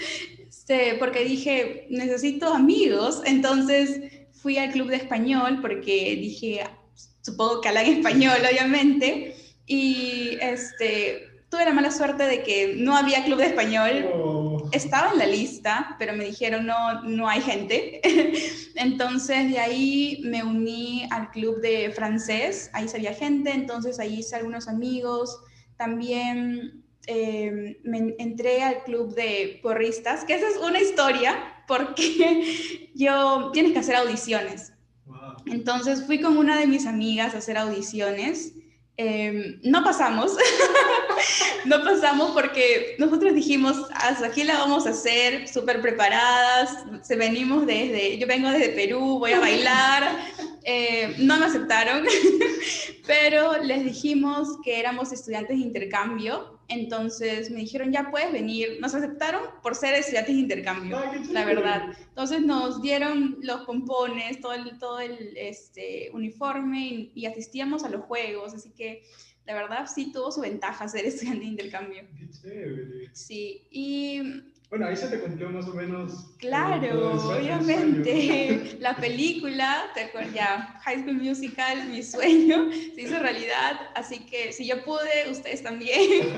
este, 0.47 0.95
porque 0.95 1.23
dije, 1.23 1.87
necesito 1.89 2.53
amigos, 2.53 3.21
entonces 3.25 4.01
fui 4.33 4.57
al 4.57 4.71
club 4.71 4.89
de 4.89 4.97
español 4.97 5.59
porque 5.61 6.15
dije, 6.15 6.61
supongo 7.21 7.61
que 7.61 7.69
hablan 7.69 7.85
español, 7.85 8.37
obviamente, 8.51 9.35
y 9.67 10.37
este, 10.41 11.24
tuve 11.49 11.65
la 11.65 11.73
mala 11.73 11.91
suerte 11.91 12.23
de 12.23 12.43
que 12.43 12.75
no 12.77 12.95
había 12.95 13.23
club 13.23 13.39
de 13.39 13.45
español. 13.45 14.09
Oh. 14.13 14.69
estaba 14.71 15.11
en 15.11 15.19
la 15.19 15.27
lista, 15.27 15.95
pero 15.99 16.13
me 16.13 16.25
dijeron 16.25 16.65
no, 16.65 17.03
no 17.03 17.29
hay 17.29 17.41
gente. 17.41 18.01
entonces 18.75 19.51
de 19.51 19.59
ahí 19.59 20.21
me 20.23 20.43
uní 20.43 21.07
al 21.11 21.29
club 21.31 21.61
de 21.61 21.91
francés, 21.91 22.69
ahí 22.73 22.87
sabía 22.87 23.13
gente, 23.13 23.51
entonces 23.51 23.99
ahí 23.99 24.19
hice 24.19 24.35
algunos 24.35 24.67
amigos. 24.67 25.39
También 25.77 26.83
eh, 27.07 27.77
me 27.83 28.15
entré 28.17 28.63
al 28.63 28.83
club 28.83 29.13
de 29.13 29.59
porristas, 29.61 30.23
que 30.23 30.35
esa 30.35 30.47
es 30.47 30.57
una 30.57 30.79
historia, 30.79 31.63
porque 31.67 32.91
yo 32.95 33.51
tienes 33.53 33.73
que 33.73 33.79
hacer 33.79 33.95
audiciones. 33.95 34.73
Entonces 35.45 36.05
fui 36.05 36.19
con 36.19 36.37
una 36.37 36.57
de 36.59 36.67
mis 36.67 36.85
amigas 36.87 37.35
a 37.35 37.37
hacer 37.37 37.57
audiciones. 37.57 38.54
Em, 38.97 39.59
no 39.63 39.83
pasamos, 39.83 40.31
no 41.65 41.83
pasamos 41.83 42.31
porque 42.31 42.95
nosotros 42.97 43.33
dijimos, 43.33 43.75
hasta 43.93 44.27
aquí 44.27 44.45
la 44.45 44.57
vamos 44.57 44.87
a 44.87 44.91
hacer, 44.91 45.49
súper 45.49 45.81
preparadas, 45.81 46.85
se 47.01 47.17
venimos 47.17 47.65
desde, 47.65 48.17
yo 48.17 48.25
vengo 48.25 48.49
desde 48.49 48.69
Perú, 48.69 49.19
voy 49.19 49.33
a 49.33 49.41
bailar, 49.41 50.17
eh, 50.63 51.13
no 51.17 51.37
me 51.37 51.45
aceptaron, 51.45 52.05
pero 53.05 53.61
les 53.61 53.83
dijimos 53.83 54.47
que 54.63 54.79
éramos 54.79 55.11
estudiantes 55.11 55.57
de 55.57 55.63
intercambio, 55.63 56.54
entonces 56.67 57.51
me 57.51 57.59
dijeron, 57.59 57.91
ya 57.91 58.09
puedes 58.09 58.31
venir, 58.31 58.77
nos 58.81 58.95
aceptaron 58.95 59.41
por 59.61 59.75
ser 59.75 59.93
estudiantes 59.93 60.35
de 60.35 60.41
intercambio, 60.41 60.99
la 61.31 61.45
verdad. 61.45 61.95
Entonces 62.09 62.41
nos 62.41 62.81
dieron 62.81 63.37
los 63.41 63.61
pompones, 63.61 64.39
todo 64.41 64.53
el, 64.53 64.77
todo 64.79 64.99
el 64.99 65.37
este, 65.37 66.09
uniforme 66.13 67.11
y, 67.13 67.25
asistíamos 67.25 67.83
a 67.83 67.89
los 67.89 68.01
juegos, 68.05 68.53
así 68.53 68.71
que 68.71 69.03
la 69.45 69.53
verdad 69.53 69.87
sí 69.93 70.11
tuvo 70.11 70.31
su 70.31 70.41
ventaja 70.41 70.87
ser 70.87 71.05
estudiante 71.05 71.41
de 71.41 71.51
intercambio. 71.51 72.03
Qué 72.17 72.29
chévere. 72.29 73.09
Sí, 73.13 73.67
y 73.69 74.21
bueno, 74.69 74.87
ahí 74.87 74.95
se 74.95 75.07
te 75.07 75.19
cumplió 75.19 75.49
más 75.49 75.67
o 75.67 75.73
menos. 75.73 76.35
Claro, 76.37 77.13
obviamente. 77.37 78.77
La 78.79 78.95
película, 78.95 79.91
te 79.93 80.11
ya, 80.33 80.79
High 80.83 81.03
School 81.03 81.21
Musical, 81.21 81.87
mi 81.89 82.01
sueño, 82.01 82.71
se 82.71 83.01
hizo 83.01 83.19
realidad. 83.19 83.79
Así 83.95 84.25
que 84.25 84.51
si 84.51 84.67
yo 84.67 84.83
pude, 84.83 85.29
ustedes 85.29 85.61
también. 85.61 86.33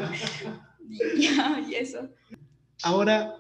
ya, 1.18 1.64
y 1.68 1.76
eso. 1.76 2.10
Ahora, 2.84 3.36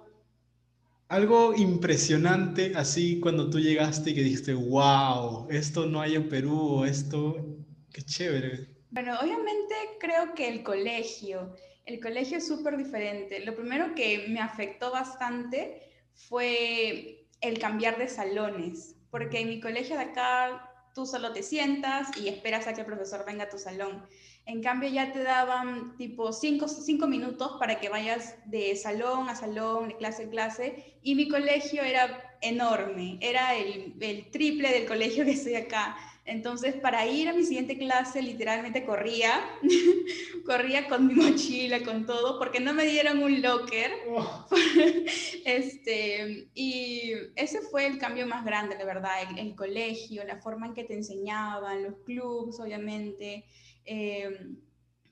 algo 1.10 1.54
impresionante 1.56 2.74
así 2.76 3.20
cuando 3.20 3.50
tú 3.50 3.60
llegaste 3.60 4.12
y 4.12 4.16
que 4.16 4.24
dijiste, 4.24 4.54
wow, 4.54 5.48
esto 5.50 5.86
no 5.86 6.02
hay 6.02 6.16
en 6.16 6.28
Perú, 6.28 6.84
esto, 6.86 7.46
qué 7.92 8.02
chévere. 8.02 8.68
Bueno, 8.92 9.18
obviamente 9.22 9.76
creo 10.00 10.34
que 10.34 10.48
el 10.48 10.64
colegio 10.64 11.54
el 11.88 12.02
colegio 12.02 12.38
es 12.38 12.48
súper 12.48 12.78
diferente. 12.78 13.40
Lo 13.40 13.56
primero 13.56 13.96
que 13.96 14.28
me 14.28 14.42
afectó 14.42 14.92
bastante 14.92 15.82
fue 16.14 17.26
el 17.42 17.60
cambiar 17.60 17.98
de 17.98 18.10
salones, 18.10 18.96
porque 19.10 19.40
en 19.40 19.50
mi 19.50 19.60
colegio 19.62 19.96
de 19.96 20.04
acá 20.04 20.70
tú 20.94 21.06
solo 21.06 21.32
te 21.32 21.44
sientas 21.44 22.10
y 22.18 22.28
esperas 22.28 22.68
a 22.68 22.74
que 22.74 22.82
el 22.82 22.88
profesor 22.88 23.24
venga 23.26 23.46
a 23.46 23.50
tu 23.50 23.58
salón. 23.58 24.06
En 24.46 24.62
cambio 24.62 24.90
ya 24.90 25.14
te 25.14 25.24
daban 25.24 25.96
tipo 25.98 26.34
cinco, 26.34 26.68
cinco 26.68 27.08
minutos 27.08 27.56
para 27.60 27.80
que 27.80 27.90
vayas 27.90 28.36
de 28.46 28.76
salón 28.76 29.30
a 29.30 29.36
salón, 29.36 29.90
de 29.90 29.98
clase 29.98 30.24
a 30.26 30.30
clase, 30.30 31.00
y 31.02 31.16
mi 31.16 31.30
colegio 31.30 31.84
era 31.84 32.38
enorme, 32.42 33.18
era 33.22 33.56
el, 33.56 33.96
el 34.00 34.30
triple 34.32 34.72
del 34.72 34.86
colegio 34.86 35.24
que 35.24 35.32
estoy 35.32 35.56
acá. 35.56 35.96
Entonces, 36.28 36.76
para 36.76 37.08
ir 37.08 37.30
a 37.30 37.34
mi 37.34 37.44
siguiente 37.44 37.78
clase, 37.78 38.22
literalmente 38.22 38.86
corría, 38.86 39.32
corría 40.46 40.90
con 40.90 41.08
mi 41.08 41.14
mochila, 41.14 41.82
con 41.86 42.06
todo, 42.06 42.38
porque 42.38 42.60
no 42.60 42.74
me 42.74 42.86
dieron 42.86 43.24
un 43.24 43.42
locker. 43.42 43.90
Oh. 44.10 44.46
este, 45.46 46.50
y 46.54 47.14
ese 47.38 47.62
fue 47.62 47.88
el 47.88 47.98
cambio 47.98 48.28
más 48.28 48.44
grande, 48.44 48.76
la 48.78 48.84
verdad, 48.84 49.14
el, 49.38 49.56
colegio, 49.56 50.26
la 50.26 50.36
forma 50.42 50.68
en 50.68 50.74
que 50.74 50.84
te 50.84 50.96
enseñaban, 50.96 51.84
los 51.84 51.96
clubs, 52.00 52.60
obviamente. 52.60 53.46
Em, 53.86 54.58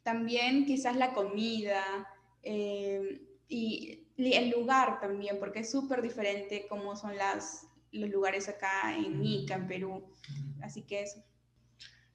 también 0.03 0.65
quizás 0.65 0.97
la 0.97 1.13
comida 1.13 1.81
em, 2.43 3.21
y 3.47 4.05
el 4.17 4.49
lugar 4.49 4.99
también, 4.99 5.39
porque 5.39 5.59
es 5.59 5.71
súper 5.71 6.01
diferente 6.01 6.65
como 6.67 6.97
son 6.97 7.15
las, 7.15 7.67
los 7.93 8.09
lugares 8.09 8.49
acá 8.49 8.93
en 8.97 9.23
Ica, 9.23 9.55
en 9.55 9.67
Perú. 9.69 10.03
Así 10.61 10.83
que 10.83 11.03
eso. 11.03 11.23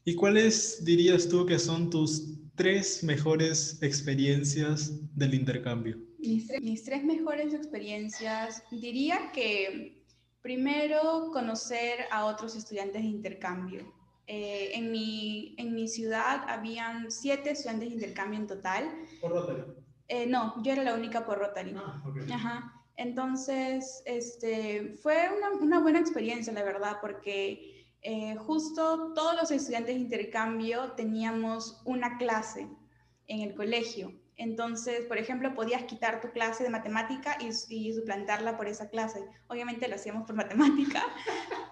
¿Y 0.04 0.14
cuáles 0.14 0.84
dirías 0.84 1.28
tú 1.28 1.44
que 1.46 1.58
son 1.58 1.90
tus 1.90 2.38
tres 2.54 3.04
mejores 3.04 3.82
experiencias 3.82 4.92
del 5.14 5.34
intercambio? 5.34 5.98
Mis 6.18 6.84
tres, 6.84 7.04
mejores 7.04 7.54
experiencias, 7.54 8.62
diría 8.70 9.30
que 9.32 10.04
primero 10.42 11.30
conocer 11.32 12.00
a 12.10 12.26
otros 12.26 12.56
estudiantes 12.56 13.02
de 13.02 13.08
intercambio. 13.08 13.94
Eh, 14.26 14.72
en, 14.74 14.92
mi, 14.92 15.54
en 15.58 15.74
mi 15.74 15.88
ciudad 15.88 16.44
habían 16.46 17.10
siete 17.10 17.50
estudiantes 17.50 17.88
de 17.88 17.94
intercambio 17.94 18.38
en 18.38 18.46
total. 18.46 18.90
¿Por 19.20 19.32
Rotary? 19.32 19.62
Eh, 20.08 20.26
no, 20.26 20.62
yo 20.62 20.72
era 20.72 20.82
la 20.82 20.94
única 20.94 21.24
por 21.24 21.38
Rotary. 21.38 21.74
Ah, 21.76 22.02
Ajá. 22.32 22.72
Entonces, 22.96 24.02
este, 24.04 24.94
fue 25.02 25.30
una, 25.34 25.52
una, 25.52 25.80
buena 25.80 26.00
experiencia, 26.00 26.52
la 26.52 26.62
verdad, 26.62 26.98
porque 27.00 27.79
eh, 28.02 28.34
justo 28.36 29.12
todos 29.14 29.34
los 29.34 29.50
estudiantes 29.50 29.94
de 29.94 30.00
intercambio 30.00 30.92
teníamos 30.92 31.82
una 31.84 32.16
clase 32.16 32.68
en 33.26 33.40
el 33.40 33.54
colegio. 33.54 34.12
Entonces, 34.36 35.04
por 35.04 35.18
ejemplo, 35.18 35.54
podías 35.54 35.82
quitar 35.84 36.22
tu 36.22 36.30
clase 36.30 36.64
de 36.64 36.70
matemática 36.70 37.36
y, 37.40 37.50
y 37.74 37.92
suplantarla 37.92 38.56
por 38.56 38.68
esa 38.68 38.88
clase. 38.88 39.22
Obviamente 39.48 39.86
lo 39.86 39.96
hacíamos 39.96 40.26
por 40.26 40.34
matemática. 40.42 41.04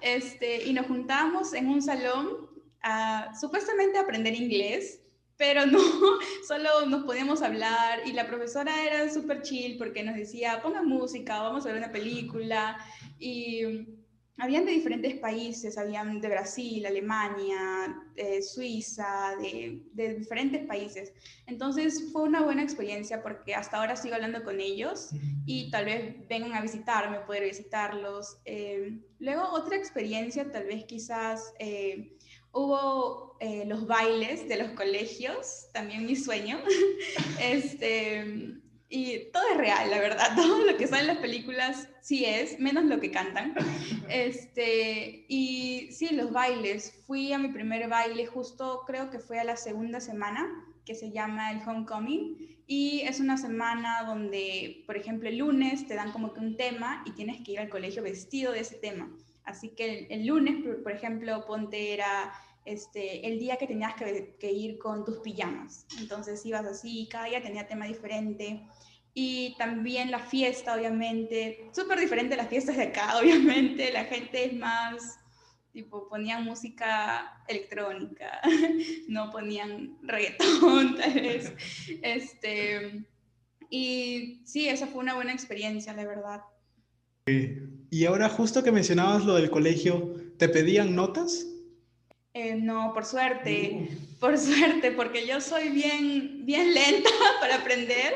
Este, 0.02 0.66
y 0.66 0.74
nos 0.74 0.86
juntábamos 0.86 1.54
en 1.54 1.68
un 1.68 1.80
salón 1.80 2.48
a 2.82 3.32
supuestamente 3.40 3.98
aprender 3.98 4.34
inglés, 4.34 5.00
pero 5.38 5.64
no, 5.64 5.78
solo 6.46 6.84
nos 6.86 7.04
podíamos 7.04 7.40
hablar 7.40 8.00
y 8.04 8.12
la 8.12 8.26
profesora 8.26 8.84
era 8.84 9.10
súper 9.10 9.40
chill 9.42 9.78
porque 9.78 10.02
nos 10.02 10.16
decía, 10.16 10.60
ponga 10.62 10.82
música, 10.82 11.40
vamos 11.40 11.64
a 11.64 11.68
ver 11.68 11.78
una 11.78 11.92
película 11.92 12.76
y 13.18 13.97
habían 14.38 14.64
de 14.64 14.72
diferentes 14.72 15.14
países, 15.18 15.76
habían 15.76 16.20
de 16.20 16.28
Brasil, 16.28 16.86
Alemania, 16.86 17.96
Suiza, 18.40 19.34
de, 19.40 19.82
de, 19.92 20.14
diferentes 20.14 20.66
países. 20.66 21.12
Entonces 21.46 22.10
fue 22.12 22.22
una 22.22 22.42
buena 22.42 22.62
experiencia 22.62 23.22
porque 23.22 23.54
hasta 23.54 23.78
ahora 23.78 23.96
sigo 23.96 24.14
hablando 24.14 24.42
con 24.44 24.60
ellos 24.60 25.10
y 25.44 25.70
tal 25.70 25.86
vez 25.86 26.16
vengan 26.28 26.54
a 26.54 26.62
visitarme, 26.62 27.20
poder 27.20 27.44
visitarlos. 27.44 28.38
Eh, 28.44 29.00
luego 29.18 29.42
otra 29.50 29.76
experiencia, 29.76 30.50
tal 30.50 30.66
vez 30.66 30.84
quizás... 30.84 31.52
Eh, 31.58 32.14
Hubo 32.50 33.36
eh, 33.40 33.64
los 33.66 33.86
bailes 33.86 34.48
de 34.48 34.56
los 34.56 34.70
colegios, 34.70 35.68
también 35.72 36.06
mi 36.06 36.16
sueño. 36.16 36.58
este, 37.40 38.58
y 38.88 39.30
todo 39.32 39.42
es 39.52 39.58
real, 39.58 39.90
la 39.90 40.00
verdad. 40.00 40.28
Todo 40.36 40.64
lo 40.64 40.76
que 40.76 40.86
sale 40.86 41.02
en 41.02 41.06
las 41.08 41.18
películas 41.18 41.88
sí 42.08 42.24
es, 42.24 42.58
menos 42.58 42.84
lo 42.84 42.98
que 43.00 43.10
cantan. 43.10 43.54
Este, 44.08 45.26
y 45.28 45.92
sí, 45.92 46.14
los 46.14 46.32
bailes. 46.32 47.02
Fui 47.06 47.34
a 47.34 47.38
mi 47.38 47.48
primer 47.48 47.86
baile 47.86 48.24
justo, 48.24 48.84
creo 48.86 49.10
que 49.10 49.18
fue 49.18 49.38
a 49.38 49.44
la 49.44 49.58
segunda 49.58 50.00
semana, 50.00 50.48
que 50.86 50.94
se 50.94 51.10
llama 51.10 51.52
el 51.52 51.60
Homecoming. 51.68 52.64
Y 52.66 53.02
es 53.02 53.20
una 53.20 53.36
semana 53.36 54.04
donde, 54.06 54.84
por 54.86 54.96
ejemplo, 54.96 55.28
el 55.28 55.36
lunes 55.36 55.86
te 55.86 55.96
dan 55.96 56.10
como 56.10 56.32
que 56.32 56.40
un 56.40 56.56
tema 56.56 57.02
y 57.04 57.10
tienes 57.10 57.42
que 57.42 57.52
ir 57.52 57.60
al 57.60 57.68
colegio 57.68 58.02
vestido 58.02 58.52
de 58.52 58.60
ese 58.60 58.76
tema. 58.76 59.14
Así 59.44 59.68
que 59.68 60.06
el, 60.08 60.26
lunes, 60.26 60.64
por, 60.82 60.92
ejemplo, 60.92 61.44
ponte 61.46 61.92
era 61.92 62.32
este, 62.64 63.26
el 63.26 63.38
día 63.38 63.56
que 63.56 63.66
tenías 63.66 63.94
que, 63.96 64.34
que, 64.40 64.50
ir 64.50 64.78
con 64.78 65.04
tus 65.04 65.18
pijamas. 65.18 65.86
Entonces 66.00 66.44
ibas 66.46 66.64
así, 66.64 67.06
cada 67.10 67.26
día 67.26 67.42
tenía 67.42 67.68
tema 67.68 67.84
diferente. 67.84 68.66
Y 69.20 69.56
también 69.58 70.12
la 70.12 70.20
fiesta, 70.20 70.76
obviamente, 70.76 71.68
súper 71.72 71.98
diferente 71.98 72.34
a 72.34 72.36
las 72.36 72.48
fiestas 72.48 72.76
de 72.76 72.84
acá, 72.84 73.18
obviamente. 73.20 73.90
La 73.92 74.04
gente 74.04 74.44
es 74.44 74.52
más, 74.52 75.18
tipo, 75.72 76.08
ponían 76.08 76.44
música 76.44 77.42
electrónica, 77.48 78.40
no 79.08 79.32
ponían 79.32 79.98
reggaetón, 80.02 80.94
tal 81.00 81.14
vez. 81.14 81.52
Este, 82.00 83.06
y 83.68 84.40
sí, 84.44 84.68
esa 84.68 84.86
fue 84.86 85.00
una 85.00 85.16
buena 85.16 85.32
experiencia, 85.32 85.94
de 85.94 86.06
verdad. 86.06 86.42
Y 87.90 88.04
ahora 88.04 88.28
justo 88.28 88.62
que 88.62 88.70
mencionabas 88.70 89.24
lo 89.24 89.34
del 89.34 89.50
colegio, 89.50 90.14
¿te 90.38 90.48
pedían 90.48 90.94
notas? 90.94 91.44
Eh, 92.34 92.54
no, 92.54 92.92
por 92.94 93.04
suerte, 93.04 93.88
por 94.20 94.38
suerte, 94.38 94.92
porque 94.92 95.26
yo 95.26 95.40
soy 95.40 95.70
bien, 95.70 96.46
bien 96.46 96.72
lenta 96.72 97.10
para 97.40 97.56
aprender. 97.56 98.14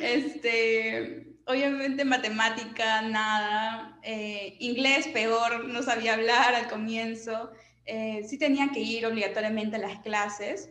Este, 0.00 1.36
obviamente 1.46 2.04
matemática, 2.04 3.02
nada. 3.02 3.98
Eh, 4.02 4.56
inglés, 4.60 5.08
peor, 5.08 5.68
no 5.68 5.82
sabía 5.82 6.14
hablar 6.14 6.54
al 6.54 6.68
comienzo. 6.68 7.50
Eh, 7.84 8.22
sí 8.28 8.38
tenía 8.38 8.70
que 8.72 8.80
ir 8.80 9.06
obligatoriamente 9.06 9.76
a 9.76 9.80
las 9.80 10.00
clases. 10.00 10.70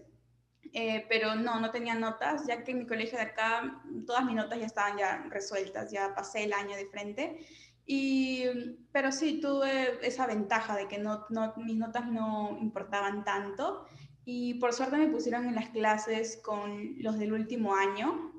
eh, 0.74 1.06
pero 1.10 1.36
no, 1.36 1.60
no 1.60 1.72
tenía 1.72 1.96
notas, 1.96 2.48
ya 2.48 2.64
que 2.64 2.72
en 2.72 2.80
mi 2.80 2.88
colegio 2.88 3.18
de 3.18 3.26
acá 3.26 3.82
todas 4.06 4.24
mis 4.26 4.36
notas 4.36 4.60
ya 4.60 4.66
estaban 4.66 4.98
ya 4.98 5.26
resueltas, 5.30 5.92
ya 5.92 6.14
pasé 6.16 6.44
el 6.44 6.54
año 6.54 6.76
de 6.76 6.88
frente. 6.88 7.38
Y, 7.86 8.46
pero 8.92 9.12
sí, 9.12 9.40
tuve 9.42 10.00
esa 10.06 10.28
ventaja 10.28 10.76
de 10.78 10.88
que 10.88 10.98
no, 11.00 11.26
no, 11.30 11.54
mis 11.58 11.78
notas 11.78 12.08
no 12.08 12.58
importaban 12.62 13.24
tanto. 13.24 13.86
Y 14.24 14.56
por 14.56 14.74
suerte 14.74 14.98
me 14.98 15.08
pusieron 15.08 15.48
en 15.48 15.56
las 15.56 15.70
clases 15.70 16.40
con 16.44 16.94
los 17.00 17.18
del 17.18 17.34
último 17.34 17.76
año, 17.76 18.31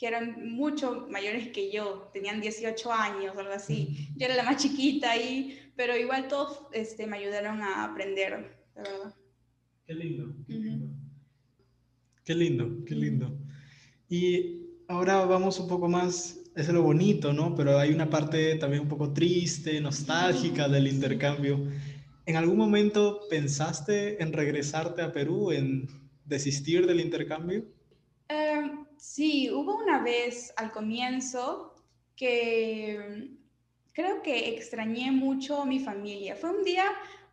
que 0.00 0.06
eran 0.06 0.48
mucho 0.56 1.06
mayores 1.10 1.48
que 1.48 1.70
yo, 1.70 2.08
tenían 2.10 2.40
18 2.40 2.90
años, 2.90 3.36
algo 3.36 3.52
así. 3.52 4.08
Yo 4.16 4.24
era 4.24 4.34
la 4.34 4.44
más 4.44 4.56
chiquita 4.56 5.10
ahí, 5.10 5.58
pero 5.76 5.94
igual 5.94 6.26
todos 6.26 6.62
este, 6.72 7.06
me 7.06 7.18
ayudaron 7.18 7.60
a 7.60 7.84
aprender, 7.84 8.64
de 8.74 8.80
verdad. 8.80 9.14
Qué 9.86 9.94
lindo. 9.94 10.34
Qué 10.46 10.54
lindo. 10.54 10.86
Qué 12.24 12.34
lindo, 12.34 12.84
qué 12.86 12.94
lindo. 12.94 13.38
Y 14.08 14.62
ahora 14.88 15.26
vamos 15.26 15.60
un 15.60 15.68
poco 15.68 15.86
más, 15.86 16.40
es 16.56 16.66
lo 16.70 16.82
bonito, 16.82 17.34
¿no? 17.34 17.54
Pero 17.54 17.78
hay 17.78 17.92
una 17.92 18.08
parte 18.08 18.54
también 18.54 18.84
un 18.84 18.88
poco 18.88 19.12
triste, 19.12 19.82
nostálgica 19.82 20.66
del 20.66 20.88
intercambio. 20.88 21.70
¿En 22.24 22.36
algún 22.36 22.56
momento 22.56 23.20
pensaste 23.28 24.22
en 24.22 24.32
regresarte 24.32 25.02
a 25.02 25.12
Perú, 25.12 25.52
en 25.52 25.88
desistir 26.24 26.86
del 26.86 27.00
intercambio? 27.00 27.66
Em, 28.30 28.86
sí, 28.96 29.50
hubo 29.50 29.76
una 29.76 29.98
vez 29.98 30.52
al 30.56 30.70
comienzo 30.70 31.74
que 32.14 33.28
creo 33.92 34.22
que 34.22 34.50
extrañé 34.50 35.10
mucho 35.10 35.62
a 35.62 35.66
mi 35.66 35.80
familia. 35.80 36.36
Fue 36.36 36.50
un 36.50 36.62
día 36.62 36.84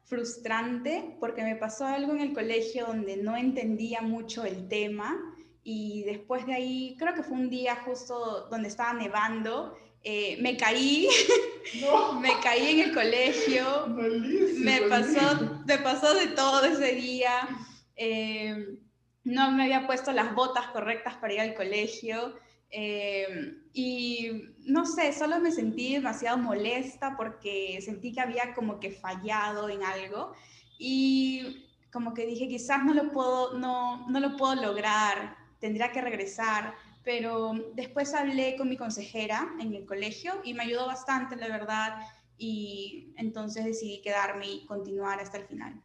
frustrante 0.05 1.15
porque 1.19 1.43
me 1.43 1.55
pasó 1.55 1.85
algo 1.85 2.13
en 2.13 2.21
el 2.21 2.33
colegio 2.33 2.87
donde 2.87 3.17
no 3.17 3.37
entendía 3.37 4.01
mucho 4.01 4.43
el 4.43 4.67
tema 4.67 5.15
y 5.63 6.03
después 6.03 6.47
de 6.47 6.53
ahí, 6.53 6.95
creo 6.97 7.13
que 7.13 7.23
fue 7.23 7.37
un 7.37 7.49
día 7.49 7.75
justo 7.75 8.47
donde 8.49 8.69
estaba 8.69 8.93
nevando, 8.93 9.77
eh, 10.01 10.37
me 10.41 10.57
caí, 10.57 11.09
me 12.21 12.39
caí 12.41 12.79
en 12.79 12.89
el 12.89 12.93
colegio, 12.93 13.87
me 13.87 14.81
pasó, 14.83 15.61
me 15.65 15.77
pasó 15.77 16.13
de 16.15 16.27
todo 16.27 16.63
ese 16.63 16.95
día, 16.95 17.49
eh, 17.97 18.79
no 19.27 19.51
me 19.51 19.63
había 19.63 19.85
puesto 19.85 20.13
las 20.13 20.33
botas 20.33 20.67
correctas 20.67 21.15
para 21.15 21.33
ir 21.33 21.41
al 21.41 21.53
colegio. 21.53 22.35
Eh, 22.69 23.55
y 23.73 24.31
no 24.65 24.85
sé, 24.85 25.13
solo 25.13 25.39
me 25.39 25.51
sentí 25.51 25.93
demasiado 25.93 26.37
molesta 26.37 27.15
porque 27.17 27.79
sentí 27.81 28.13
que 28.13 28.21
había 28.21 28.53
como 28.53 28.79
que 28.79 28.91
fallado 28.91 29.69
en 29.69 29.83
algo 29.83 30.33
y 30.77 31.65
como 31.91 32.13
que 32.13 32.25
dije, 32.25 32.47
quizás 32.47 32.83
no 32.83 32.93
lo 32.93 33.11
puedo, 33.11 33.57
no, 33.57 34.07
no 34.09 34.19
lo 34.19 34.35
puedo 34.35 34.55
lograr, 34.55 35.37
tendría 35.59 35.91
que 35.91 36.01
regresar, 36.01 36.73
pero 37.03 37.53
después 37.73 38.13
hablé 38.13 38.55
con 38.57 38.69
mi 38.69 38.77
consejera 38.77 39.55
en 39.59 39.73
el 39.73 39.85
colegio 39.85 40.41
y 40.43 40.53
me 40.53 40.63
ayudó 40.63 40.87
bastante, 40.87 41.35
la 41.37 41.47
verdad, 41.47 41.99
y 42.37 43.13
entonces 43.17 43.65
decidí 43.65 44.01
quedarme 44.01 44.47
y 44.47 44.65
continuar 44.65 45.19
hasta 45.19 45.37
el 45.37 45.47
final. 45.47 45.81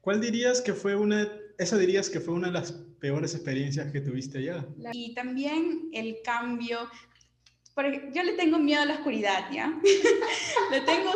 ¿Cuál 0.00 0.20
dirías 0.20 0.60
que 0.60 0.74
fue 0.74 0.94
una, 0.94 1.28
esa 1.58 1.78
dirías 1.78 2.10
que 2.10 2.20
fue 2.20 2.34
una 2.34 2.48
de 2.48 2.54
las 2.54 2.72
peores 2.72 3.34
experiencias 3.34 3.92
que 3.92 4.00
tuviste 4.00 4.38
allá? 4.38 4.66
Y 4.92 5.14
también 5.14 5.88
el 5.92 6.18
cambio, 6.24 6.88
porque 7.74 8.10
yo 8.14 8.22
le 8.22 8.32
tengo 8.32 8.58
miedo 8.58 8.82
a 8.82 8.86
la 8.86 8.94
oscuridad, 8.94 9.50
¿ya? 9.52 9.78
le 10.70 10.80
tengo 10.82 11.12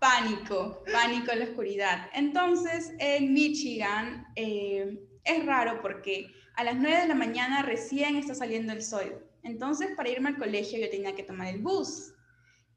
pánico, 0.00 0.82
pánico 0.92 1.32
a 1.32 1.36
la 1.36 1.44
oscuridad. 1.44 2.10
Entonces, 2.14 2.92
en 2.98 3.32
Michigan 3.32 4.26
eh, 4.36 4.98
es 5.24 5.46
raro 5.46 5.80
porque 5.82 6.32
a 6.56 6.64
las 6.64 6.76
9 6.76 7.02
de 7.02 7.08
la 7.08 7.14
mañana 7.14 7.62
recién 7.62 8.16
está 8.16 8.34
saliendo 8.34 8.72
el 8.72 8.82
sol. 8.82 9.24
Entonces, 9.42 9.90
para 9.96 10.08
irme 10.08 10.30
al 10.30 10.38
colegio 10.38 10.78
yo 10.78 10.90
tenía 10.90 11.14
que 11.14 11.22
tomar 11.22 11.48
el 11.48 11.60
bus. 11.60 12.12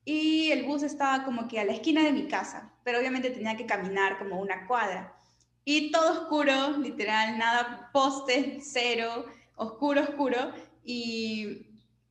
Y 0.04 0.52
el 0.52 0.64
bus 0.64 0.84
estaba 0.84 1.24
como 1.26 1.48
que 1.48 1.60
a 1.60 1.66
la 1.66 1.74
esquina 1.74 2.04
de 2.04 2.12
mi 2.12 2.28
casa, 2.28 2.74
pero 2.84 3.00
obviamente 3.00 3.30
tenía 3.30 3.56
que 3.56 3.66
caminar 3.66 4.18
como 4.18 4.40
una 4.40 4.66
cuadra. 4.66 5.16
Y 5.64 5.92
todo 5.92 6.12
oscuro, 6.12 6.78
literal, 6.78 7.38
nada, 7.38 7.90
poste, 7.94 8.60
cero, 8.62 9.26
oscuro, 9.56 10.02
oscuro. 10.02 10.54
Y, 10.84 11.68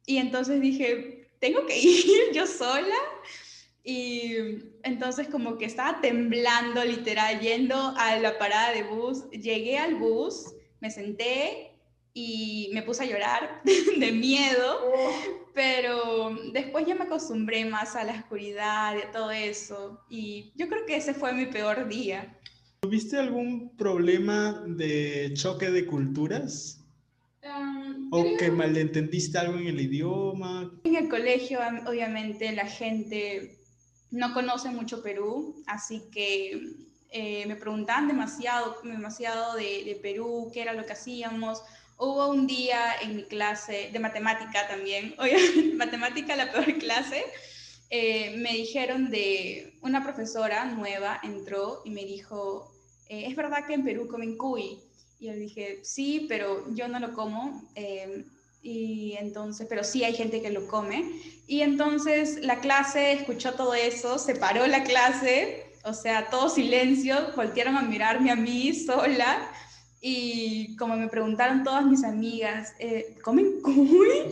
y 0.06 0.18
entonces 0.18 0.60
dije, 0.60 1.28
tengo 1.40 1.66
que 1.66 1.78
ir 1.80 2.32
yo 2.32 2.46
sola. 2.46 2.96
Y 3.82 4.34
entonces 4.82 5.28
como 5.28 5.56
que 5.56 5.64
estaba 5.64 6.00
temblando, 6.00 6.84
literal, 6.84 7.40
yendo 7.40 7.94
a 7.96 8.16
la 8.18 8.38
parada 8.38 8.72
de 8.72 8.84
bus. 8.84 9.28
Llegué 9.30 9.78
al 9.78 9.96
bus, 9.96 10.54
me 10.80 10.90
senté 10.90 11.70
y 12.12 12.70
me 12.72 12.82
puse 12.82 13.04
a 13.04 13.06
llorar 13.06 13.62
de 13.64 14.12
miedo, 14.12 14.80
pero 15.54 16.36
después 16.52 16.86
ya 16.86 16.94
me 16.94 17.04
acostumbré 17.04 17.64
más 17.64 17.96
a 17.96 18.04
la 18.04 18.12
oscuridad 18.12 18.96
y 18.96 19.02
a 19.02 19.10
todo 19.10 19.30
eso. 19.30 20.04
Y 20.08 20.52
yo 20.56 20.68
creo 20.68 20.84
que 20.86 20.96
ese 20.96 21.14
fue 21.14 21.32
mi 21.32 21.46
peor 21.46 21.88
día. 21.88 22.36
¿Tuviste 22.82 23.18
algún 23.18 23.76
problema 23.76 24.64
de 24.66 25.32
choque 25.34 25.70
de 25.70 25.84
culturas? 25.84 26.80
Um, 27.44 28.08
¿O 28.10 28.36
que 28.38 28.50
malentendiste 28.50 29.36
algo 29.36 29.58
en 29.58 29.66
el 29.66 29.80
idioma? 29.80 30.72
En 30.84 30.96
el 30.96 31.10
colegio, 31.10 31.60
obviamente, 31.86 32.50
la 32.52 32.66
gente 32.66 33.58
no 34.10 34.32
conoce 34.32 34.70
mucho 34.70 35.02
Perú, 35.02 35.62
así 35.66 36.04
que 36.10 36.58
eh, 37.10 37.44
me 37.46 37.56
preguntaban 37.56 38.08
demasiado, 38.08 38.76
demasiado 38.82 39.56
de, 39.56 39.84
de, 39.84 39.98
Perú, 40.00 40.50
qué 40.50 40.62
era 40.62 40.72
lo 40.72 40.86
que 40.86 40.94
hacíamos. 40.94 41.62
Hubo 41.98 42.30
un 42.30 42.46
día 42.46 42.94
en 43.02 43.16
mi 43.16 43.24
clase 43.24 43.90
de 43.92 43.98
matemática 43.98 44.66
también, 44.68 45.14
oye, 45.18 45.74
matemática 45.74 46.34
la 46.34 46.50
peor 46.50 46.78
clase, 46.78 47.24
eh, 47.90 48.36
me 48.36 48.52
dijeron 48.52 49.10
de 49.10 49.74
una 49.82 50.02
profesora 50.02 50.64
nueva, 50.64 51.20
entró 51.24 51.82
y 51.84 51.90
me 51.90 52.04
dijo, 52.04 52.72
eh, 53.08 53.24
¿es 53.26 53.34
verdad 53.34 53.66
que 53.66 53.74
en 53.74 53.84
Perú 53.84 54.06
comen 54.06 54.38
cuy? 54.38 54.78
Y 55.18 55.26
yo 55.26 55.32
dije, 55.34 55.80
sí, 55.82 56.26
pero 56.28 56.72
yo 56.72 56.86
no 56.86 57.00
lo 57.00 57.12
como. 57.12 57.68
Eh, 57.74 58.24
y 58.62 59.16
entonces, 59.18 59.66
pero 59.68 59.82
sí 59.82 60.04
hay 60.04 60.14
gente 60.14 60.40
que 60.40 60.50
lo 60.50 60.68
come. 60.68 61.04
Y 61.46 61.62
entonces 61.62 62.40
la 62.42 62.60
clase 62.60 63.12
escuchó 63.12 63.54
todo 63.54 63.74
eso, 63.74 64.18
se 64.18 64.36
paró 64.36 64.66
la 64.66 64.84
clase, 64.84 65.64
o 65.84 65.92
sea, 65.92 66.30
todo 66.30 66.48
silencio, 66.48 67.16
voltearon 67.34 67.76
a 67.76 67.82
mirarme 67.82 68.30
a 68.30 68.36
mí 68.36 68.72
sola. 68.72 69.50
Y 70.00 70.76
como 70.76 70.96
me 70.96 71.08
preguntaron 71.08 71.62
todas 71.62 71.84
mis 71.84 72.04
amigas, 72.04 72.72
¿comen 73.22 73.60
cuy? 73.60 74.22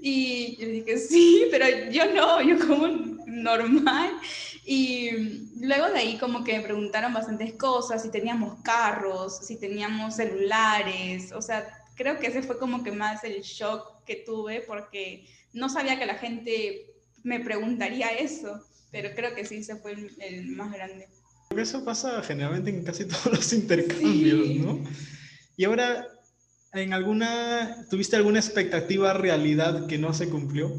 Y 0.00 0.56
yo 0.56 0.66
dije, 0.66 0.98
sí, 0.98 1.46
pero 1.50 1.66
yo 1.90 2.12
no, 2.12 2.42
yo 2.42 2.58
como 2.66 2.88
normal. 3.26 4.10
Y 4.64 5.10
luego 5.60 5.88
de 5.90 5.98
ahí 5.98 6.18
como 6.18 6.44
que 6.44 6.58
me 6.58 6.64
preguntaron 6.64 7.12
bastantes 7.12 7.54
cosas, 7.54 8.02
si 8.02 8.10
teníamos 8.10 8.60
carros, 8.62 9.38
si 9.46 9.58
teníamos 9.58 10.16
celulares, 10.16 11.32
o 11.32 11.42
sea, 11.42 11.66
creo 11.96 12.18
que 12.18 12.28
ese 12.28 12.42
fue 12.42 12.58
como 12.58 12.82
que 12.82 12.92
más 12.92 13.24
el 13.24 13.42
shock 13.42 14.04
que 14.04 14.16
tuve 14.16 14.60
porque 14.60 15.26
no 15.52 15.68
sabía 15.68 15.98
que 15.98 16.06
la 16.06 16.14
gente 16.14 16.86
me 17.22 17.40
preguntaría 17.40 18.08
eso, 18.08 18.64
pero 18.90 19.14
creo 19.14 19.34
que 19.34 19.44
sí, 19.44 19.56
ese 19.56 19.76
fue 19.76 19.92
el, 19.92 20.48
más 20.48 20.72
grande. 20.72 21.08
Eso 21.56 21.84
pasa 21.84 22.22
generalmente 22.22 22.70
en 22.70 22.84
casi 22.84 23.04
todos 23.06 23.26
los 23.26 23.52
intercambios, 23.52 24.48
¿no? 24.56 24.84
Y 25.56 25.64
ahora, 25.64 26.08
¿En 26.74 26.94
alguna, 26.94 27.86
tuviste 27.90 28.16
alguna 28.16 28.38
expectativa 28.38 29.12
realidad 29.12 29.86
que 29.86 29.98
no 29.98 30.14
se 30.14 30.30
cumplió? 30.30 30.72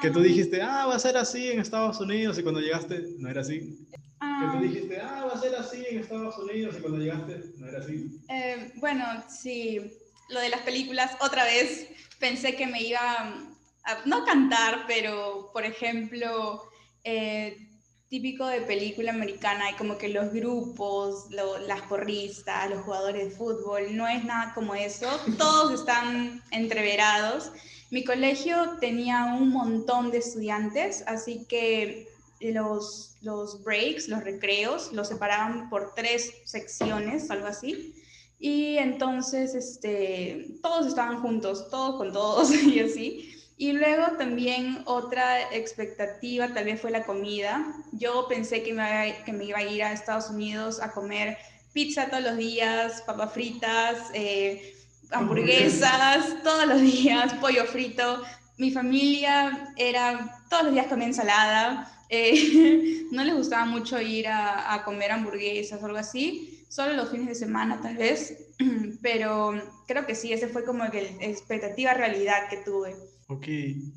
Que 0.00 0.10
tú 0.10 0.20
dijiste, 0.20 0.62
ah, 0.62 0.86
va 0.86 0.94
a 0.94 1.00
ser 1.00 1.16
así 1.16 1.50
en 1.50 1.58
Estados 1.58 1.98
Unidos 1.98 2.38
y 2.38 2.42
cuando 2.42 2.60
llegaste 2.60 3.08
no 3.18 3.28
era 3.28 3.40
así. 3.40 3.58
Que 3.58 4.46
tú 4.52 4.58
ah. 4.58 4.60
dijiste, 4.62 5.00
ah, 5.00 5.24
va 5.24 5.32
a 5.32 5.40
ser 5.40 5.56
así 5.56 5.84
en 5.90 5.98
Estados 5.98 6.38
Unidos 6.38 6.76
y 6.78 6.80
cuando 6.80 7.00
llegaste 7.00 7.42
no 7.58 7.68
era 7.68 7.80
así. 7.80 8.20
Eh, 8.28 8.72
bueno, 8.76 9.04
sí, 9.28 9.98
lo 10.28 10.38
de 10.38 10.48
las 10.48 10.60
películas, 10.60 11.16
otra 11.20 11.42
vez 11.42 11.88
pensé 12.20 12.54
que 12.54 12.68
me 12.68 12.82
iba 12.82 13.00
a, 13.00 14.02
no 14.04 14.24
cantar, 14.24 14.84
pero 14.86 15.50
por 15.52 15.64
ejemplo, 15.64 16.62
eh, 17.02 17.65
típico 18.08 18.46
de 18.46 18.60
película 18.60 19.12
americana, 19.12 19.66
hay 19.66 19.74
como 19.74 19.98
que 19.98 20.08
los 20.08 20.32
grupos, 20.32 21.26
las 21.30 21.82
porristas, 21.82 22.70
los 22.70 22.84
jugadores 22.84 23.30
de 23.30 23.36
fútbol, 23.36 23.96
no 23.96 24.06
es 24.06 24.24
nada 24.24 24.52
como 24.54 24.74
eso, 24.74 25.08
todos 25.38 25.80
están 25.80 26.42
entreverados. 26.50 27.50
Mi 27.90 28.04
colegio 28.04 28.78
tenía 28.80 29.24
un 29.38 29.50
montón 29.50 30.10
de 30.10 30.18
estudiantes, 30.18 31.04
así 31.06 31.46
que 31.48 32.08
los, 32.40 33.16
los 33.22 33.62
breaks, 33.64 34.08
los 34.08 34.22
recreos, 34.22 34.92
los 34.92 35.08
separaban 35.08 35.68
por 35.70 35.94
tres 35.94 36.32
secciones, 36.44 37.30
algo 37.30 37.46
así. 37.46 37.94
Y 38.38 38.76
entonces, 38.78 39.54
este, 39.54 40.58
todos 40.62 40.86
estaban 40.86 41.20
juntos, 41.22 41.68
todos 41.70 41.96
con 41.96 42.12
todos 42.12 42.52
y 42.64 42.80
así. 42.80 43.35
Y 43.58 43.72
luego 43.72 44.18
también 44.18 44.82
otra 44.84 45.50
expectativa 45.50 46.52
tal 46.52 46.66
vez 46.66 46.80
fue 46.80 46.90
la 46.90 47.04
comida. 47.04 47.74
Yo 47.92 48.26
pensé 48.28 48.62
que 48.62 48.74
me, 48.74 49.16
que 49.24 49.32
me 49.32 49.44
iba 49.44 49.58
a 49.58 49.62
ir 49.62 49.82
a 49.82 49.92
Estados 49.92 50.28
Unidos 50.28 50.80
a 50.80 50.92
comer 50.92 51.38
pizza 51.72 52.08
todos 52.10 52.22
los 52.22 52.36
días, 52.36 53.02
papas 53.06 53.32
fritas, 53.32 54.10
eh, 54.12 54.74
hamburguesas 55.10 56.42
todos 56.42 56.66
los 56.66 56.80
días, 56.80 57.32
pollo 57.34 57.64
frito. 57.64 58.22
Mi 58.58 58.70
familia 58.70 59.72
era 59.76 60.42
todos 60.50 60.64
los 60.64 60.72
días 60.74 60.86
comía 60.88 61.06
ensalada. 61.06 61.90
Eh, 62.10 63.04
no 63.10 63.24
les 63.24 63.34
gustaba 63.34 63.64
mucho 63.64 64.00
ir 64.00 64.28
a, 64.28 64.74
a, 64.74 64.84
comer 64.84 65.12
hamburguesas 65.12 65.82
o 65.82 65.86
algo 65.86 65.98
así, 65.98 66.64
solo 66.68 66.92
los 66.92 67.10
fines 67.10 67.26
de 67.26 67.34
semana 67.34 67.80
tal 67.82 67.96
vez, 67.96 68.36
pero 69.02 69.54
creo 69.88 70.06
que 70.06 70.14
sí, 70.14 70.32
ese 70.32 70.46
fue 70.46 70.64
como 70.64 70.88
que 70.90 71.02
la 71.18 71.26
expectativa 71.26 71.94
realidad 71.94 72.48
que 72.48 72.58
tuve. 72.58 72.94
Ok, 73.28 73.46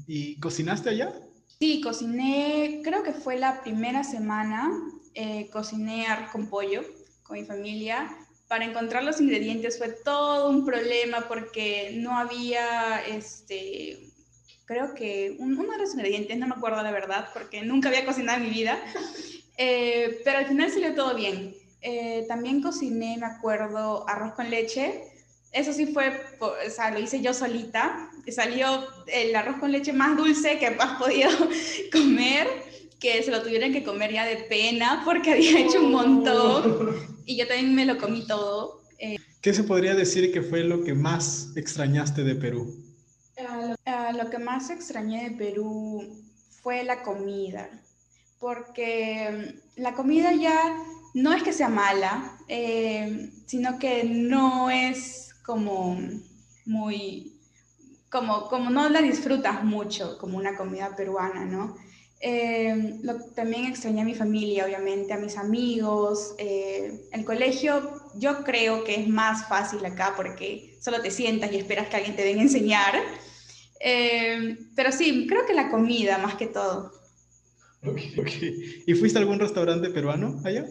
¿y 0.08 0.40
cocinaste 0.40 0.90
allá? 0.90 1.14
Sí, 1.60 1.82
cociné, 1.82 2.82
creo 2.84 3.04
que 3.04 3.14
fue 3.14 3.38
la 3.38 3.62
primera 3.62 4.04
semana, 4.04 4.72
eh, 5.14 5.50
cociné 5.52 6.08
arroz 6.08 6.32
con 6.32 6.48
pollo 6.48 6.84
con 7.24 7.38
mi 7.38 7.46
familia. 7.46 8.10
Para 8.48 8.66
encontrar 8.66 9.04
los 9.04 9.22
ingredientes 9.22 9.78
fue 9.78 9.90
todo 10.04 10.50
un 10.50 10.66
problema 10.66 11.28
porque 11.28 11.92
no 11.98 12.18
había, 12.18 13.06
este, 13.06 14.10
creo 14.66 14.96
que 14.96 15.36
uno 15.40 15.72
de 15.72 15.78
los 15.78 15.94
ingredientes, 15.94 16.38
no 16.38 16.48
me 16.48 16.56
acuerdo 16.56 16.82
la 16.82 16.92
verdad, 16.92 17.30
porque 17.34 17.62
nunca 17.62 17.90
había 17.90 18.06
cocinado 18.06 18.40
en 18.40 18.46
mi 18.46 18.50
vida, 18.50 18.80
eh, 19.58 20.22
pero 20.26 20.40
al 20.40 20.48
final 20.48 20.72
salió 20.72 20.96
todo 20.96 21.14
bien. 21.14 21.54
Eh, 21.82 22.26
también 22.28 22.62
cociné, 22.62 23.18
me 23.18 23.28
acuerdo, 23.28 24.08
arroz 24.10 24.34
con 24.34 24.50
leche. 24.50 25.04
Eso 25.52 25.72
sí 25.72 25.88
fue, 25.88 26.20
o 26.40 26.70
sea, 26.70 26.92
lo 26.92 27.00
hice 27.00 27.22
yo 27.22 27.34
solita. 27.34 28.10
Salió 28.28 28.88
el 29.08 29.36
arroz 29.36 29.58
con 29.60 29.72
leche 29.72 29.94
más 29.94 30.18
dulce 30.18 30.60
que 30.60 30.68
has 30.68 31.00
podido 31.00 31.30
comer, 31.92 32.48
que 33.00 33.24
se 33.24 33.32
lo 33.32 33.42
tuvieron 33.42 33.72
que 33.72 33.84
comer 33.84 34.12
ya 34.12 34.26
de 34.26 34.38
pena 34.38 35.02
porque 35.06 35.32
había 35.34 35.60
hecho 35.60 35.84
un 35.84 35.92
montón. 35.92 37.20
Y 37.26 37.38
yo 37.38 37.48
también 37.48 37.76
me 37.76 37.86
lo 37.86 37.98
comí 37.98 38.26
todo. 38.26 38.82
Eh, 38.98 39.18
¿Qué 39.42 39.54
se 39.54 39.64
podría 39.64 39.96
decir 39.96 40.32
que 40.34 40.42
fue 40.42 40.64
lo 40.64 40.84
que 40.84 40.94
más 40.94 41.54
extrañaste 41.56 42.24
de 42.24 42.36
Perú? 42.36 42.76
Uh, 43.38 44.18
lo, 44.18 44.30
que 44.30 44.38
más 44.38 44.70
extrañé 44.70 45.30
de 45.30 45.38
Perú 45.38 46.22
fue 46.62 46.84
la 46.84 47.04
comida, 47.04 47.70
porque 48.38 49.54
mm, 49.78 49.82
la 49.82 49.94
comida 49.94 50.34
ya 50.34 50.78
no 51.14 51.34
es 51.34 51.44
que 51.44 51.54
sea 51.54 51.70
mala, 51.70 52.38
eh, 52.50 53.32
sino 53.46 53.80
que 53.80 54.04
no 54.04 54.70
es 54.70 55.30
como 55.46 55.98
muy, 56.66 57.39
como, 58.10 58.48
como 58.48 58.70
no 58.70 58.90
la 58.90 59.02
disfrutas 59.02 59.64
mucho 59.64 60.18
como 60.18 60.38
una 60.38 60.56
comida 60.58 60.96
peruana, 60.96 61.46
¿no? 61.46 61.76
Eh, 62.22 63.00
lo, 63.02 63.16
también 63.34 63.66
extrañé 63.66 64.02
a 64.02 64.06
mi 64.06 64.14
familia, 64.14 64.66
obviamente, 64.66 65.14
a 65.14 65.18
mis 65.18 65.38
amigos. 65.38 66.36
Eh, 66.38 67.08
el 67.12 67.24
colegio 67.24 68.02
yo 68.16 68.44
creo 68.44 68.84
que 68.84 68.96
es 68.96 69.08
más 69.08 69.48
fácil 69.48 69.86
acá 69.86 70.14
porque 70.18 70.78
solo 70.82 71.02
te 71.02 71.12
sientas 71.12 71.52
y 71.52 71.58
esperas 71.58 71.88
que 71.88 71.96
alguien 71.98 72.16
te 72.16 72.24
venga 72.24 72.42
a 72.42 72.44
enseñar. 72.44 72.96
Eh, 73.80 74.58
pero 74.76 74.92
sí, 74.92 75.26
creo 75.28 75.46
que 75.46 75.54
la 75.54 75.70
comida 75.70 76.18
más 76.18 76.36
que 76.36 76.48
todo. 76.48 76.92
Okay, 77.82 78.84
¿Y 78.86 78.94
fuiste 78.96 79.18
a 79.18 79.22
algún 79.22 79.40
restaurante 79.40 79.90
peruano 79.90 80.42
allá? 80.44 80.66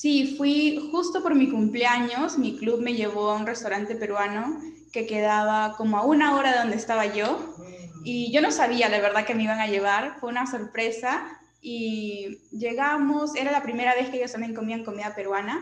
Sí, 0.00 0.34
fui 0.38 0.88
justo 0.90 1.22
por 1.22 1.34
mi 1.34 1.50
cumpleaños. 1.50 2.38
Mi 2.38 2.56
club 2.56 2.80
me 2.80 2.94
llevó 2.94 3.28
a 3.28 3.36
un 3.36 3.46
restaurante 3.46 3.94
peruano 3.96 4.58
que 4.94 5.06
quedaba 5.06 5.76
como 5.76 5.98
a 5.98 6.06
una 6.06 6.36
hora 6.36 6.52
de 6.52 6.58
donde 6.60 6.76
estaba 6.76 7.04
yo. 7.14 7.54
Y 8.02 8.32
yo 8.32 8.40
no 8.40 8.50
sabía, 8.50 8.88
la 8.88 8.98
verdad, 8.98 9.26
que 9.26 9.34
me 9.34 9.42
iban 9.42 9.60
a 9.60 9.66
llevar. 9.66 10.18
Fue 10.18 10.30
una 10.30 10.50
sorpresa. 10.50 11.38
Y 11.60 12.38
llegamos, 12.50 13.36
era 13.36 13.52
la 13.52 13.62
primera 13.62 13.94
vez 13.94 14.08
que 14.08 14.16
ellos 14.16 14.32
también 14.32 14.54
comían 14.54 14.84
comida 14.84 15.14
peruana. 15.14 15.60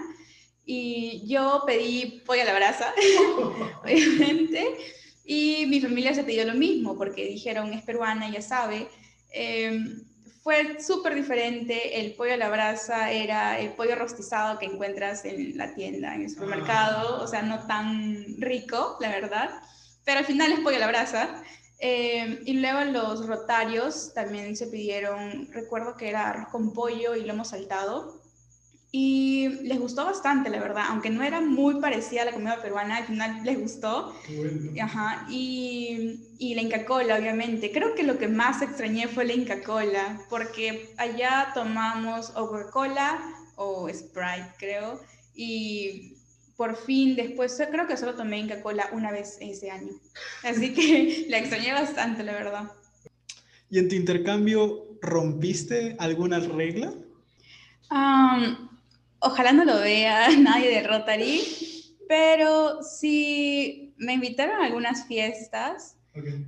Y 0.64 1.24
yo 1.26 1.64
pedí 1.66 2.22
pollo 2.24 2.42
a 2.42 2.44
la 2.44 2.54
brasa, 2.54 2.94
obviamente. 3.82 4.68
Y 5.24 5.66
mi 5.66 5.80
familia 5.80 6.14
se 6.14 6.22
pidió 6.22 6.44
lo 6.44 6.54
mismo, 6.54 6.96
porque 6.96 7.26
dijeron, 7.26 7.72
es 7.72 7.82
peruana, 7.82 8.30
ya 8.30 8.40
sabe. 8.40 8.86
Em, 9.32 10.04
fue 10.48 10.80
súper 10.80 11.14
diferente. 11.14 12.00
El 12.00 12.14
pollo 12.14 12.32
a 12.32 12.38
la 12.38 12.48
brasa 12.48 13.12
era 13.12 13.58
el 13.58 13.72
pollo 13.72 13.96
rostizado 13.96 14.58
que 14.58 14.64
encuentras 14.64 15.26
en 15.26 15.58
la 15.58 15.74
tienda, 15.74 16.14
en 16.14 16.22
el 16.22 16.30
supermercado. 16.30 17.22
O 17.22 17.26
sea, 17.26 17.42
no 17.42 17.66
tan 17.66 18.24
rico, 18.38 18.96
la 18.98 19.10
verdad. 19.10 19.50
Pero 20.06 20.20
al 20.20 20.24
final 20.24 20.50
es 20.52 20.60
pollo 20.60 20.76
a 20.76 20.80
la 20.80 20.86
brasa. 20.86 21.42
Eh, 21.80 22.40
y 22.46 22.54
luego 22.54 22.82
los 22.84 23.26
rotarios 23.26 24.14
también 24.14 24.56
se 24.56 24.68
pidieron, 24.68 25.52
recuerdo 25.52 25.98
que 25.98 26.08
era 26.08 26.30
arroz 26.30 26.48
con 26.48 26.72
pollo 26.72 27.14
y 27.14 27.26
lomo 27.26 27.44
saltado. 27.44 28.18
Y 28.90 29.48
les 29.64 29.78
gustó 29.78 30.06
bastante, 30.06 30.48
la 30.48 30.60
verdad, 30.60 30.84
aunque 30.88 31.10
no 31.10 31.22
era 31.22 31.42
muy 31.42 31.78
parecida 31.78 32.22
a 32.22 32.24
la 32.24 32.32
comida 32.32 32.62
peruana, 32.62 32.96
al 32.96 33.04
final 33.04 33.44
les 33.44 33.60
gustó. 33.60 34.14
Ajá. 34.80 35.26
Y, 35.28 36.20
y, 36.38 36.54
la 36.54 36.62
Inca 36.62 36.86
Cola, 36.86 37.16
obviamente. 37.16 37.70
Creo 37.70 37.94
que 37.94 38.02
lo 38.02 38.16
que 38.16 38.28
más 38.28 38.62
extrañé 38.62 39.06
fue 39.06 39.26
la 39.26 39.34
Inca 39.34 39.62
Cola, 39.62 40.20
porque 40.30 40.94
allá 40.96 41.50
tomamos 41.52 42.30
Coca-Cola 42.30 43.20
o 43.56 43.90
Sprite, 43.92 44.54
creo. 44.58 45.00
Y 45.34 46.14
por 46.56 46.74
fin, 46.76 47.14
después, 47.14 47.62
creo 47.70 47.86
que 47.86 47.96
solo 47.98 48.14
tomé 48.14 48.38
Inca 48.38 48.62
Cola 48.62 48.88
una 48.92 49.12
vez 49.12 49.36
ese 49.40 49.70
año. 49.70 49.92
Así 50.42 50.72
que 50.72 51.26
la 51.28 51.38
extrañé 51.38 51.72
bastante, 51.72 52.22
la 52.22 52.32
verdad. 52.32 52.72
¿Y 53.68 53.78
en 53.80 53.88
tu 53.90 53.96
intercambio 53.96 54.86
rompiste 55.02 55.94
alguna 55.98 56.40
regla? 56.40 56.94
Ojalá 59.20 59.52
no 59.52 59.64
lo 59.64 59.80
vea 59.80 60.28
nadie 60.38 60.70
de 60.70 60.86
Rotary, 60.86 61.42
pero 62.08 62.82
sí 62.82 63.94
me 63.96 64.14
invitaron 64.14 64.60
a 64.60 64.66
algunas 64.66 65.06
fiestas, 65.06 65.96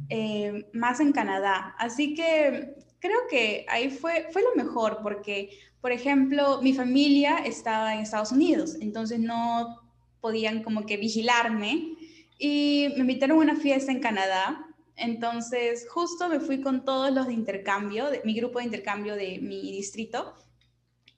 eh, 0.09 0.67
más 0.73 1.01
en 1.01 1.13
Canadá. 1.13 1.75
Así 1.79 2.15
que 2.15 2.75
creo 2.99 3.21
que 3.29 3.67
ahí 3.69 3.91
fue, 3.91 4.29
fue 4.33 4.43
lo 4.43 4.55
mejor, 4.63 4.99
porque, 5.03 5.51
por 5.81 5.93
ejemplo, 5.93 6.61
mi 6.63 6.73
familia 6.73 7.39
estaba 7.39 7.95
en 7.95 8.01
Estados 8.01 8.33
Unidos, 8.33 8.77
entonces 8.81 9.21
no 9.21 9.81
podían 10.21 10.63
como 10.63 10.87
que 10.87 10.97
vigilarme 10.97 11.95
y 12.39 12.89
me 12.95 13.01
invitaron 13.01 13.39
a 13.39 13.43
una 13.43 13.57
fiesta 13.57 13.93
en 13.93 14.01
Canadá. 14.01 14.67
Entonces, 14.97 15.87
justo 15.89 16.29
me 16.29 16.41
fui 16.41 16.61
con 16.61 16.85
todos 16.85 17.13
los 17.13 17.27
de 17.27 17.33
intercambio, 17.33 18.11
de, 18.11 18.21
mi 18.25 18.35
grupo 18.35 18.59
de 18.59 18.67
intercambio 18.67 19.15
de 19.15 19.39
mi 19.41 19.73
distrito. 19.73 20.35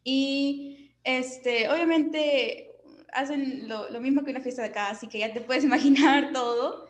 Y 0.04 0.81
este, 1.04 1.68
obviamente 1.68 2.72
hacen 3.12 3.68
lo, 3.68 3.90
lo, 3.90 4.00
mismo 4.00 4.24
que 4.24 4.30
una 4.30 4.40
fiesta 4.40 4.62
de 4.62 4.68
acá, 4.68 4.90
así 4.90 5.06
que 5.06 5.18
ya 5.18 5.32
te 5.32 5.40
puedes 5.40 5.64
imaginar 5.70 6.32
todo. 6.32 6.88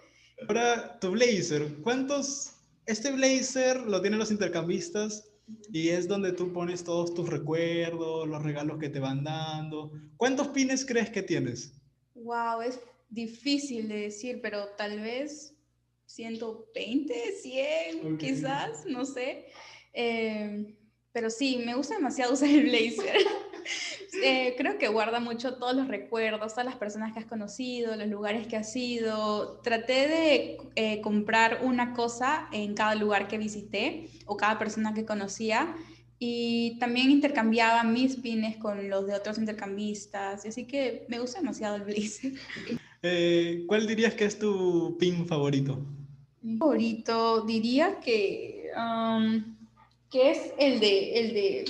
Ahora, 0.49 0.99
tu 1.01 1.11
blazer, 1.11 1.69
¿cuántos? 1.83 2.55
Este 2.87 3.13
blazer 3.13 3.81
lo 3.81 4.01
tienen 4.01 4.19
los 4.19 4.31
intercambistas 4.31 5.29
y 5.73 5.89
es 5.89 6.09
donde 6.09 6.33
tú 6.33 6.53
pones 6.53 6.83
todos 6.83 7.15
tus 7.15 7.29
recuerdos, 7.29 8.27
los 8.27 8.43
regalos 8.43 8.79
que 8.79 8.89
te 8.89 8.99
van 8.99 9.23
dando. 9.23 9.93
¿Cuántos 10.17 10.49
pines 10.49 10.85
crees 10.85 11.11
que 11.11 11.23
tienes? 11.23 11.75
Wow, 12.15 12.63
es 12.63 12.81
difícil 13.09 13.89
de 13.89 13.97
decir, 14.03 14.41
pero 14.43 14.69
tal 14.77 15.01
vez 15.01 15.55
120, 16.07 17.15
100, 17.41 18.19
quizás, 18.19 18.85
no 18.87 19.05
sé. 19.05 19.47
Eh, 19.93 20.75
pero 21.13 21.31
sí, 21.31 21.63
me 21.65 21.75
gusta 21.75 21.97
demasiado 21.97 22.33
usar 22.33 22.49
el 22.49 22.65
blazer. 22.65 23.17
Eh, 24.23 24.55
creo 24.57 24.79
que 24.79 24.89
guarda 24.89 25.21
mucho 25.21 25.55
todos 25.55 25.75
los 25.75 25.89
recuerdos, 25.89 26.53
todas 26.53 26.67
las 26.67 26.77
personas 26.77 27.13
que 27.13 27.19
has 27.19 27.25
conocido, 27.25 27.97
los 27.97 28.09
lugares 28.09 28.47
que 28.47 28.57
has 28.57 28.75
ido. 28.77 29.61
Traté 29.63 30.09
de 30.09 30.59
eh, 30.77 31.01
comprar 31.01 31.61
una 31.63 31.95
cosa 31.95 32.49
en 32.53 32.75
cada 32.75 32.95
lugar 32.95 33.29
que 33.29 33.39
visité 33.39 34.09
o 34.27 34.37
cada 34.37 34.59
persona 34.59 34.95
que 34.95 35.05
conocía 35.05 35.75
y 36.25 36.79
también 36.79 37.11
intercambiaba 37.11 37.83
mis 37.83 38.15
pines 38.15 38.57
con 38.57 38.89
los 38.89 39.09
de 39.09 39.15
otros 39.15 39.39
intercambistas, 39.39 40.47
así 40.47 40.67
que 40.67 41.05
me 41.09 41.19
gusta 41.19 41.41
demasiado 41.41 41.75
el 41.75 41.83
blazer. 41.83 42.35
Eh, 43.03 43.65
¿Cuál 43.67 43.89
dirías 43.89 44.15
que 44.15 44.27
es 44.27 44.39
tu 44.39 44.97
pin 45.01 45.27
favorito? 45.27 45.85
Mi 46.41 46.57
favorito 46.57 47.41
diría 47.41 47.99
que, 47.99 48.71
um, 48.77 49.57
que 50.09 50.31
es 50.31 50.53
el 50.57 50.79
de, 50.79 51.19
el 51.19 51.35
de 51.35 51.65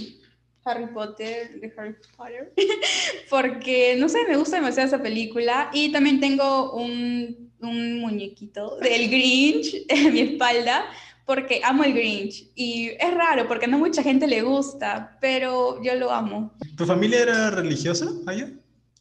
Harry 0.65 0.87
Potter, 0.87 1.61
de 1.61 1.73
Harry 1.77 1.95
Potter, 2.17 2.53
porque 3.31 3.97
no 3.99 4.09
sé, 4.09 4.19
me 4.29 4.37
gusta 4.37 4.57
demasiado 4.57 4.89
esa 4.89 5.03
película. 5.03 5.71
Y 5.73 5.93
también 5.93 6.21
tengo 6.21 6.73
un, 6.75 7.51
un 7.61 8.01
muñequito 8.01 8.77
del 8.77 9.09
Grinch 9.09 9.75
en 9.89 10.13
mi 10.13 10.21
espalda 10.21 10.85
porque 11.25 11.61
amo 11.65 11.85
el 11.85 11.95
Grinch. 11.95 12.51
Y 12.55 12.91
es 12.99 13.15
raro 13.15 13.49
porque 13.49 13.67
no 13.67 13.79
mucha 13.79 14.03
gente 14.03 14.27
le 14.27 14.43
gusta, 14.43 15.17
pero 15.21 15.83
yo 15.83 15.95
lo 15.95 16.11
amo. 16.11 16.53
¿Tu 16.77 16.85
familia 16.85 17.23
era 17.23 17.51
religiosa 17.51 18.09
allá? 18.27 18.51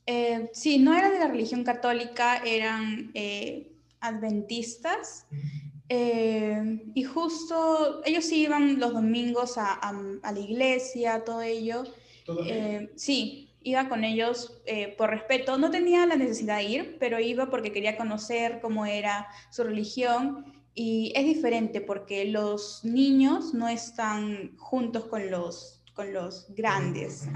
Eh, 0.06 0.50
sí, 0.54 0.78
no 0.78 0.94
era 0.94 1.10
de 1.10 1.20
la 1.20 1.28
religión 1.28 1.64
católica, 1.64 2.38
eran 2.44 3.12
eh, 3.14 3.72
adventistas 4.00 5.26
eh, 5.94 6.86
y 6.94 7.04
justo 7.04 8.02
ellos 8.06 8.32
iban 8.32 8.80
los 8.80 8.94
domingos 8.94 9.58
a, 9.58 9.74
a, 9.74 10.32
la 10.32 10.40
iglesia, 10.40 11.26
todo 11.26 11.42
ello. 11.42 11.84
sí, 12.96 13.50
iba 13.62 13.90
con 13.90 14.06
ellos 14.06 14.62
eh, 14.66 14.96
por 14.98 15.10
respeto. 15.10 15.58
No 15.58 15.70
tenía 15.70 16.06
la 16.06 16.16
necesidad 16.16 16.60
de 16.60 16.64
ir, 16.64 16.98
pero 16.98 17.20
iba 17.20 17.50
porque 17.50 17.74
quería 17.74 17.98
conocer 17.98 18.62
cómo 18.62 18.86
era 18.86 19.28
su 19.50 19.66
religión. 19.66 20.46
Y 20.74 21.12
es 21.14 21.26
diferente 21.26 21.82
porque 21.82 22.24
los 22.24 22.86
niños 22.86 23.54
no 23.54 23.68
están 23.68 24.56
juntos 24.58 25.08
con 25.08 25.30
los, 25.30 25.84
con 25.94 26.14
los 26.14 26.56
grandes. 26.56 27.28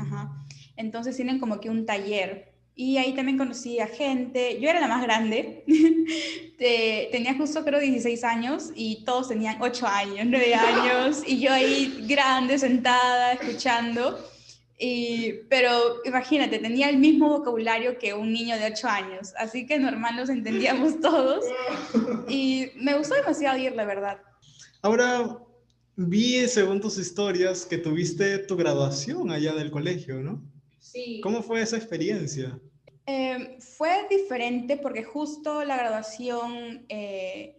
Entonces 0.77 1.17
tienen 1.17 1.39
como 1.39 1.59
que 1.59 1.69
un 1.69 1.85
taller. 1.85 2.54
Y 2.75 2.97
ahí 2.97 3.13
también 3.13 3.37
conocí 3.37 3.79
a 3.79 3.87
gente. 3.87 4.59
Yo 4.59 4.69
era 4.69 4.81
la 4.81 4.87
más 4.87 5.01
grande. 5.01 5.63
tenía 6.57 7.35
justo 7.35 7.63
creo 7.63 7.79
16 7.79 8.23
años 8.23 8.71
y 8.75 9.03
todos 9.05 9.29
tenían 9.29 9.61
8 9.61 9.87
años, 9.87 10.25
9 10.25 10.55
años. 10.55 11.23
Y 11.25 11.39
yo 11.39 11.53
ahí 11.53 12.05
grande, 12.07 12.59
sentada, 12.59 13.33
escuchando. 13.33 14.19
Y, 14.77 15.43
pero 15.49 16.01
imagínate, 16.03 16.59
tenía 16.59 16.89
el 16.89 16.97
mismo 16.97 17.29
vocabulario 17.29 17.97
que 17.97 18.13
un 18.13 18.33
niño 18.33 18.57
de 18.57 18.65
8 18.73 18.87
años, 18.89 19.33
así 19.37 19.65
que 19.65 19.79
normal 19.79 20.17
nos 20.17 20.29
entendíamos 20.29 20.99
todos. 20.99 21.45
Y 22.27 22.71
me 22.75 22.97
gustó 22.97 23.13
demasiado 23.15 23.57
ir, 23.57 23.73
la 23.73 23.85
verdad. 23.85 24.17
Ahora, 24.81 25.37
vi 25.95 26.47
según 26.47 26.81
tus 26.81 26.97
historias 26.97 27.65
que 27.65 27.77
tuviste 27.77 28.39
tu 28.39 28.57
graduación 28.57 29.31
allá 29.31 29.53
del 29.53 29.71
colegio, 29.71 30.15
¿no? 30.21 30.41
Sí. 30.85 31.19
¿Cómo 31.21 31.41
fue 31.41 31.61
esa 31.61 31.77
experiencia? 31.77 32.59
Eh, 33.07 33.57
fue 33.59 34.07
diferente 34.09 34.77
porque 34.77 35.03
justo 35.03 35.63
la 35.63 35.77
graduación 35.77 36.85
eh, 36.89 37.57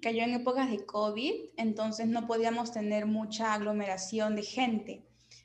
cayó 0.00 0.22
en 0.22 0.34
épocas 0.34 0.70
de 0.70 0.84
COVID, 0.84 1.32
entonces 1.56 2.06
no 2.06 2.26
podíamos 2.26 2.72
tener 2.72 3.06
mucha 3.06 3.54
aglomeración 3.54 4.36
de 4.36 4.42
gente. 4.42 5.02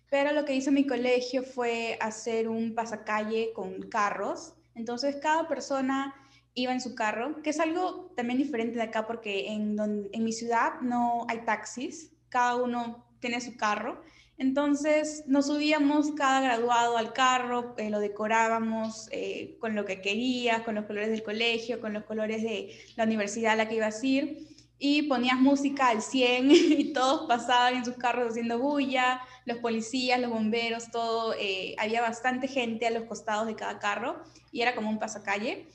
Pero 0.10 0.34
lo 0.34 0.46
que 0.46 0.56
hizo 0.56 0.72
mi 0.72 0.86
colegio 0.86 1.44
fue 1.44 1.98
hacer 2.02 2.50
un 2.50 2.76
pasacalle 2.76 3.54
con 3.54 3.82
carros. 3.84 4.54
Entonces 4.76 5.18
cada 5.22 5.48
persona 5.48 6.14
iba 6.54 6.74
en 6.74 6.82
su 6.82 6.96
carro, 6.96 7.42
que 7.42 7.52
es 7.52 7.60
algo 7.60 8.12
también 8.16 8.38
diferente 8.38 8.76
de 8.76 8.84
acá 8.84 9.08
porque 9.08 9.48
en, 9.48 9.78
en 10.12 10.24
mi 10.24 10.34
ciudad 10.34 10.82
no 10.82 11.26
hay 11.30 11.46
taxis, 11.46 12.12
cada 12.28 12.56
uno 12.56 13.06
tiene 13.20 13.40
su 13.40 13.56
carro. 13.56 14.02
Entonces 14.42 15.24
nos 15.28 15.46
subíamos 15.46 16.14
cada 16.14 16.42
graduado 16.42 16.98
al 16.98 17.14
carro, 17.14 17.76
eh, 17.78 17.92
lo 17.92 18.00
decorábamos 18.00 19.08
eh, 19.12 19.56
con 19.60 19.76
lo 19.76 19.86
que 19.86 20.02
querías, 20.02 20.64
con 20.64 20.74
los 20.74 20.86
colores 20.86 21.12
del 21.12 21.22
colegio, 21.22 21.80
con 21.80 21.94
los 21.94 22.06
colores 22.06 22.42
de 22.42 22.76
la 22.96 23.04
universidad 23.04 23.52
a 23.54 23.56
la 23.56 23.70
que 23.70 23.76
ibas 23.76 24.02
a 24.02 24.06
ir 24.08 24.48
y 24.80 25.04
ponías 25.04 25.40
música 25.40 25.90
al 25.90 26.02
100 26.02 26.50
y 26.52 26.92
todos 26.92 27.28
pasaban 27.28 27.76
en 27.76 27.86
sus 27.86 27.98
carros 27.98 28.30
haciendo 28.30 28.58
bulla, 28.58 29.22
los 29.46 29.60
policías, 29.60 30.20
los 30.20 30.32
bomberos, 30.32 30.90
todo, 30.90 31.36
eh, 31.38 31.76
había 31.78 32.02
bastante 32.02 32.48
gente 32.48 32.88
a 32.88 32.90
los 32.90 33.04
costados 33.04 33.46
de 33.46 33.56
cada 33.56 33.78
carro 33.78 34.24
y 34.52 34.62
era 34.62 34.74
como 34.74 34.90
un 34.90 34.98
pasacalle. 34.98 35.68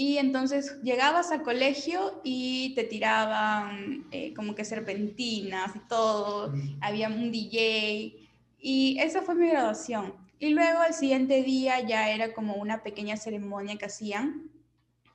Y 0.00 0.16
entonces 0.16 0.80
llegabas 0.82 1.30
al 1.30 1.42
colegio 1.42 2.22
y 2.24 2.74
te 2.74 2.84
tiraban 2.84 4.06
eh, 4.12 4.32
como 4.32 4.54
que 4.54 4.64
serpentinas 4.64 5.76
y 5.76 5.80
todo, 5.80 6.54
había 6.80 7.08
un 7.08 7.30
DJ 7.30 8.16
y 8.58 8.96
esa 8.98 9.20
fue 9.20 9.34
mi 9.34 9.48
graduación. 9.48 10.14
Y 10.38 10.54
luego 10.54 10.84
el 10.88 10.94
siguiente 10.94 11.42
día 11.42 11.86
ya 11.86 12.08
era 12.08 12.32
como 12.32 12.54
una 12.54 12.82
pequeña 12.82 13.18
ceremonia 13.18 13.76
que 13.76 13.84
hacían 13.84 14.50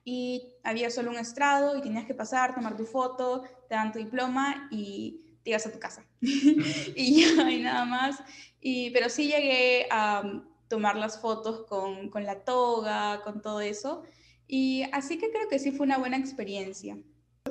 y 0.04 0.54
había 0.64 0.92
solo 0.92 1.10
un 1.10 1.18
estrado 1.18 1.76
y 1.76 1.82
tenías 1.82 2.06
que 2.06 2.14
pasar, 2.14 2.54
tomar 2.54 2.78
tu 2.78 2.86
foto, 2.86 3.42
te 3.68 3.74
dan 3.74 3.92
tu 3.92 3.98
diploma 3.98 4.68
y 4.70 5.20
te 5.42 5.50
ibas 5.50 5.66
a 5.66 5.72
tu 5.72 5.80
casa. 5.80 6.06
y 6.22 7.24
ya, 7.36 7.50
y 7.50 7.64
nada 7.64 7.86
más. 7.86 8.20
Y, 8.62 8.92
pero 8.92 9.10
sí 9.10 9.30
llegué 9.30 9.88
a 9.90 10.44
tomar 10.68 10.96
las 10.96 11.20
fotos 11.20 11.66
con, 11.68 12.12
con 12.12 12.24
la 12.24 12.42
toga, 12.42 13.24
con 13.24 13.42
todo 13.42 13.62
eso. 13.62 14.04
Y 14.48 14.84
así 14.92 15.18
que 15.18 15.30
creo 15.32 15.48
que 15.50 15.60
sí 15.60 15.72
fue 15.72 15.86
una 15.86 15.98
buena 15.98 16.18
experiencia. 16.18 16.98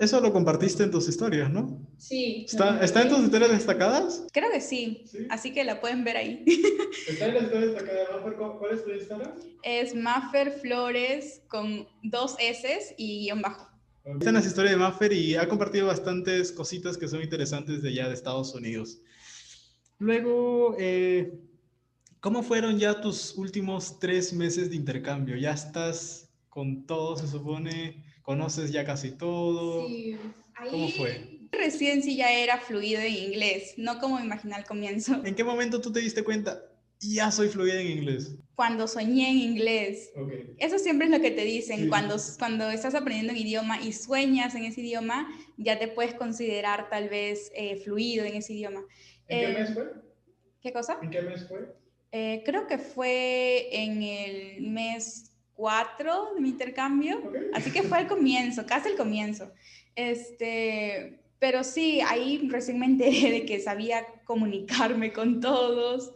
Eso 0.01 0.21
lo 0.21 0.33
compartiste 0.33 0.83
en 0.83 0.91
tus 0.91 1.09
historias, 1.09 1.49
¿no? 1.51 1.79
Sí. 1.99 2.47
¿Está, 2.49 2.83
¿está 2.83 3.03
en 3.03 3.11
tus 3.11 3.21
historias 3.21 3.53
destacadas? 3.53 4.27
Creo 4.33 4.51
que 4.51 4.61
sí. 4.61 5.05
Así 5.31 5.53
que 5.53 5.63
la 5.63 5.81
pueden 5.81 6.03
ver 6.03 6.17
ahí. 6.17 6.45
¿Está 7.09 7.27
en 7.27 7.35
la 7.35 7.41
historia 7.41 7.67
destacada 7.69 8.07
Maffer? 8.13 8.35
¿Cuál 8.35 8.75
es 8.75 8.85
tu 8.85 8.91
Instagram? 8.91 9.33
Es 9.63 9.95
Maffer 9.95 10.51
Flores 10.51 11.43
con 11.47 11.87
dos 12.03 12.35
S 12.41 12.95
y 12.99 13.21
guion 13.27 13.41
bajo. 13.41 13.71
Está 14.05 14.31
en 14.31 14.35
las 14.35 14.47
historias 14.47 14.73
de 14.73 14.79
Maffer 14.79 15.13
y 15.13 15.37
ha 15.37 15.49
compartido 15.49 15.87
bastantes 15.87 16.51
cositas 16.51 16.99
que 16.99 17.07
son 17.07 17.23
interesantes 17.23 17.81
de 17.81 17.91
allá 17.91 18.09
de 18.09 18.15
Estados 18.15 18.53
Unidos. 18.53 18.99
Luego, 19.99 20.75
eh, 20.79 21.39
¿cómo 22.19 22.43
fueron 22.43 22.81
ya 22.81 23.01
tus 23.01 23.35
últimos 23.37 24.01
tres 24.01 24.33
meses 24.33 24.71
de 24.71 24.77
intercambio? 24.77 25.37
¿Ya 25.37 25.53
estás 25.53 26.24
con 26.55 26.87
todo, 26.87 27.17
se 27.17 27.27
supone? 27.27 28.05
¿Conoces 28.23 28.71
ya 28.71 28.85
casi 28.85 29.11
todo? 29.11 29.89
Sí. 29.89 30.17
¿Cómo 30.71 30.89
fue? 30.89 31.41
Recién 31.51 32.03
sí 32.03 32.17
ya 32.17 32.33
era 32.33 32.59
fluido 32.59 33.01
en 33.01 33.13
inglés, 33.13 33.75
no 33.77 33.99
como 33.99 34.21
imaginé 34.21 34.55
al 34.55 34.65
comienzo. 34.65 35.21
¿En 35.25 35.35
qué 35.35 35.43
momento 35.43 35.81
tú 35.81 35.93
te 35.93 35.99
diste 35.99 36.23
cuenta? 36.23 36.63
Ya 37.01 37.33
soy 37.33 37.49
fluida 37.49 37.81
en 37.81 37.99
inglés. 37.99 38.37
Cuando 38.55 38.87
soñé 38.87 39.31
en 39.31 39.39
inglés. 39.39 40.13
Okay. 40.17 40.55
Eso 40.59 40.79
siempre 40.79 41.07
es 41.07 41.13
lo 41.13 41.21
que 41.21 41.33
te 41.33 41.45
dicen. 41.45 41.89
Cuando, 41.89 42.17
cuando 42.39 42.71
estás 42.71 42.95
aprendiendo 42.95 43.33
un 43.33 43.39
idioma 43.39 43.83
y 43.83 43.93
sueñas 43.93 44.55
en 44.55 44.65
ese 44.65 44.81
idioma, 44.81 45.29
ya 45.57 45.79
te 45.79 45.89
puedes 45.89 46.15
considerar 46.15 46.89
tal 46.89 47.09
vez 47.09 47.51
eh, 47.57 47.77
fluido 47.77 48.25
en 48.25 48.37
ese 48.37 48.53
idioma. 48.53 48.81
¿En 49.27 49.41
qué 49.41 49.51
eh, 49.51 49.59
mes 49.59 49.75
fue? 49.75 49.85
¿Qué 50.63 50.73
cosa? 50.73 50.99
¿En 51.03 51.11
qué 51.11 51.21
mes 51.21 51.49
fue? 51.49 51.75
Eh, 52.13 52.43
creo 52.47 52.69
que 52.69 52.79
fue 52.79 53.69
en 53.73 54.03
el 54.05 54.63
mes 54.63 55.34
cuatro 55.55 56.35
de 56.35 56.41
mi 56.41 56.51
intercambio, 56.51 57.21
así 57.53 57.71
que 57.71 57.83
fue 57.83 58.01
el 58.01 58.07
comienzo, 58.07 58.67
casi 58.67 58.91
el 58.91 58.97
comienzo. 58.97 59.53
Este, 59.95 61.21
pero 61.39 61.63
sí, 61.65 62.01
ahí 62.01 62.49
recién 62.49 62.79
me 62.79 62.87
enteré 62.87 63.31
de 63.31 63.47
que 63.47 63.61
sabía 63.61 64.07
comunicarme 64.25 65.13
con 65.13 65.41
todos. 65.41 66.13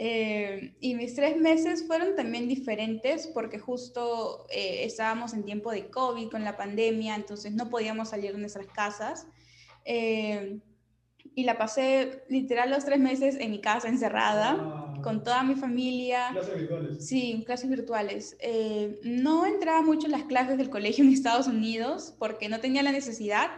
Eh, 0.00 0.76
y 0.80 0.94
mis 0.94 1.16
tres 1.16 1.36
meses 1.36 1.84
fueron 1.86 2.14
también 2.14 2.46
diferentes 2.46 3.26
porque 3.26 3.58
justo 3.58 4.46
eh, 4.48 4.84
estábamos 4.84 5.34
en 5.34 5.44
tiempo 5.44 5.72
de 5.72 5.90
COVID 5.90 6.30
con 6.30 6.44
la 6.44 6.56
pandemia, 6.56 7.16
entonces 7.16 7.52
no 7.52 7.68
podíamos 7.68 8.10
salir 8.10 8.32
de 8.32 8.38
nuestras 8.38 8.68
casas. 8.68 9.26
Eh, 9.84 10.60
y 11.34 11.44
la 11.44 11.58
pasé 11.58 12.22
literal 12.28 12.70
los 12.70 12.84
tres 12.84 13.00
meses 13.00 13.36
en 13.40 13.50
mi 13.50 13.60
casa 13.60 13.88
encerrada 13.88 14.87
ah. 14.98 15.02
con 15.02 15.24
toda 15.24 15.42
mi 15.42 15.54
familia. 15.54 16.28
¿Clases 16.32 16.56
virtuales? 16.56 17.06
Sí, 17.06 17.42
clases 17.46 17.70
virtuales. 17.70 18.36
Eh, 18.40 19.00
no 19.04 19.46
entraba 19.46 19.82
mucho 19.82 20.06
en 20.06 20.12
las 20.12 20.24
clases 20.24 20.58
del 20.58 20.70
colegio 20.70 21.04
en 21.04 21.12
Estados 21.12 21.46
Unidos 21.46 22.14
porque 22.18 22.48
no 22.48 22.60
tenía 22.60 22.82
la 22.82 22.92
necesidad 22.92 23.50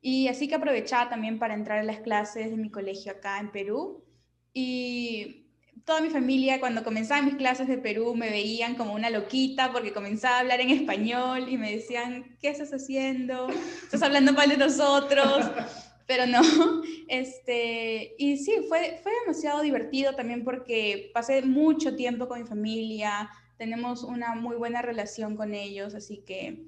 y 0.00 0.28
así 0.28 0.48
que 0.48 0.54
aprovechaba 0.54 1.10
también 1.10 1.38
para 1.38 1.54
entrar 1.54 1.78
a 1.78 1.84
las 1.84 2.00
clases 2.00 2.50
de 2.50 2.56
mi 2.56 2.70
colegio 2.70 3.12
acá 3.12 3.38
en 3.38 3.50
Perú. 3.50 4.04
Y 4.52 5.46
toda 5.84 6.00
mi 6.00 6.10
familia 6.10 6.60
cuando 6.60 6.82
comenzaba 6.82 7.22
mis 7.22 7.34
clases 7.34 7.68
de 7.68 7.78
Perú 7.78 8.14
me 8.14 8.30
veían 8.30 8.74
como 8.74 8.94
una 8.94 9.10
loquita 9.10 9.72
porque 9.72 9.92
comenzaba 9.92 10.36
a 10.36 10.40
hablar 10.40 10.60
en 10.60 10.70
español 10.70 11.48
y 11.48 11.58
me 11.58 11.72
decían, 11.72 12.36
¿qué 12.40 12.48
estás 12.48 12.70
haciendo? 12.72 13.48
¿Estás 13.82 14.02
hablando 14.02 14.32
mal 14.32 14.48
de 14.48 14.56
nosotros? 14.56 15.50
pero 16.10 16.26
no. 16.26 16.40
Este, 17.08 18.14
y 18.18 18.36
sí, 18.36 18.52
fue, 18.68 19.00
fue 19.02 19.12
demasiado 19.20 19.62
divertido 19.62 20.14
también 20.14 20.44
porque 20.44 21.10
pasé 21.12 21.42
mucho 21.42 21.96
tiempo 21.96 22.28
con 22.28 22.40
mi 22.40 22.46
familia, 22.46 23.28
tenemos 23.58 24.04
una 24.04 24.36
muy 24.36 24.56
buena 24.56 24.80
relación 24.80 25.36
con 25.36 25.54
ellos, 25.54 25.94
así 25.94 26.22
que 26.24 26.66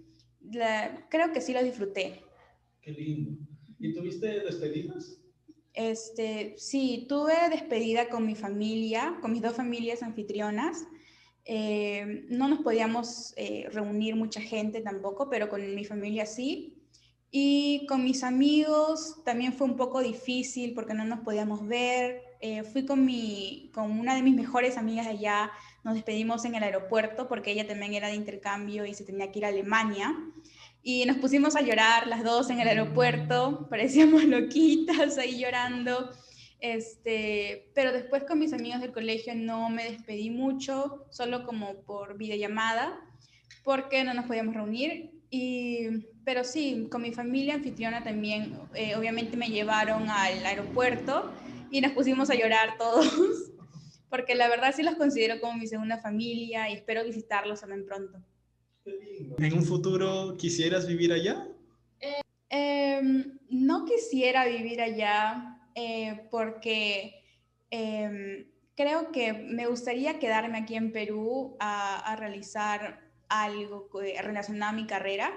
creo 1.09 1.33
que 1.33 1.41
sí 1.41 1.53
lo 1.53 1.63
disfruté. 1.63 2.23
Qué 2.81 2.91
lindo. 2.91 3.39
¿Y 3.79 3.95
tuviste 3.95 4.41
despedidas? 4.41 5.21
Este, 5.75 6.55
sí, 6.57 7.07
tuve 7.09 7.35
despedida 7.51 8.09
con 8.09 8.27
mi 8.27 8.35
familia, 8.35 9.19
con 9.23 9.31
mis 9.33 9.43
dos 9.43 9.55
familias 9.55 10.03
anfitrionas. 10.03 10.85
Eh, 11.45 12.27
no 12.29 12.49
nos 12.49 12.61
podíamos 12.61 13.33
eh, 13.37 13.69
reunir 13.71 14.17
mucha 14.17 14.41
gente 14.41 14.81
tampoco, 14.81 15.31
pero 15.31 15.49
con 15.49 15.75
mi 15.75 15.85
familia 15.85 16.27
sí. 16.27 16.82
Y 17.35 17.87
con 17.87 18.05
mis 18.05 18.25
amigos 18.25 19.25
también 19.25 19.55
fue 19.55 19.67
un 19.67 19.79
poco 19.79 20.03
difícil 20.03 20.75
porque 20.75 20.93
no 20.93 21.07
nos 21.07 21.21
podíamos 21.21 21.67
ver. 21.67 22.23
Eh, 22.41 22.63
fui 22.63 22.85
con, 22.85 23.07
mi, 23.07 23.71
con 23.73 23.91
una 23.91 24.15
de 24.15 24.23
mis 24.23 24.35
mejores 24.35 24.77
amigas 24.77 25.07
de 25.07 25.13
allá, 25.13 25.51
nos 25.83 25.95
despedimos 25.95 26.45
en 26.45 26.57
el 26.57 26.63
aeropuerto 26.63 27.29
porque 27.29 27.53
ella 27.53 27.67
también 27.67 27.95
era 27.95 28.09
de 28.09 28.17
intercambio 28.17 28.85
y 28.85 28.93
se 28.93 29.05
tenía 29.05 29.33
que 29.33 29.39
ir 29.39 29.47
a 29.47 29.49
Alemania. 29.49 30.15
Y 30.83 31.07
nos 31.07 31.17
pusimos 31.17 31.57
a 31.57 31.63
llorar 31.63 32.07
las 32.07 32.23
dos 32.23 32.51
en 32.51 32.61
el 32.61 32.69
aeropuerto, 32.69 33.67
parecíamos 33.71 34.25
loquitas 34.27 35.17
ahí 35.17 35.41
llorando. 35.41 36.11
Este, 36.61 37.71
pero 37.75 37.93
después 37.93 38.25
con 38.25 38.41
mis 38.41 38.53
amigos 38.53 38.83
del 38.83 38.93
colegio 38.93 39.35
no 39.35 39.71
me 39.71 39.85
despedí 39.85 40.29
mucho, 40.29 41.07
solo 41.09 41.47
como 41.47 41.83
por 41.85 42.19
videollamada, 42.19 43.01
porque 43.65 44.05
no 44.05 44.13
nos 44.13 44.27
podíamos 44.27 44.55
reunir. 44.55 45.22
Y 45.35 45.89
pero 46.25 46.45
sí, 46.45 46.87
con 46.91 47.03
mi 47.03 47.13
familia 47.13 47.55
anfitriona 47.55 48.05
también, 48.05 48.57
eh, 48.75 48.95
obviamente 48.95 49.37
me 49.37 49.49
llevaron 49.49 50.09
al 50.09 50.45
aeropuerto 50.45 51.33
y 51.71 51.81
nos 51.81 51.93
pusimos 51.93 52.31
a 52.31 52.35
llorar 52.35 52.77
todos. 52.79 53.51
porque 54.09 54.35
la 54.35 54.49
verdad 54.49 54.75
sí 54.77 54.83
los 54.83 54.97
considero 54.97 55.41
como 55.41 55.57
mi 55.57 55.67
segunda 55.67 55.99
familia 55.99 56.69
y 56.69 56.75
espero 56.75 57.03
visitarlos 57.03 57.61
también 57.61 57.87
pronto. 57.87 58.19
¿En 59.39 59.55
un 59.55 59.65
futuro 59.65 60.37
quisieras 60.37 60.87
vivir 60.87 61.13
allá? 61.13 61.49
Em, 62.55 63.39
no 63.49 63.87
quisiera 63.87 64.45
vivir 64.45 64.83
allá 64.83 65.59
eh, 65.75 66.29
porque 66.31 67.15
em, 67.71 68.47
creo 68.75 69.11
que 69.11 69.33
me 69.33 69.67
gustaría 69.67 70.19
quedarme 70.19 70.59
aquí 70.59 70.75
en 70.75 70.93
Perú 70.93 71.57
a, 71.59 72.15
realizar 72.19 73.01
algo 73.33 73.89
relacionado 73.93 74.73
a 74.73 74.75
mi 74.75 74.87
carrera, 74.87 75.33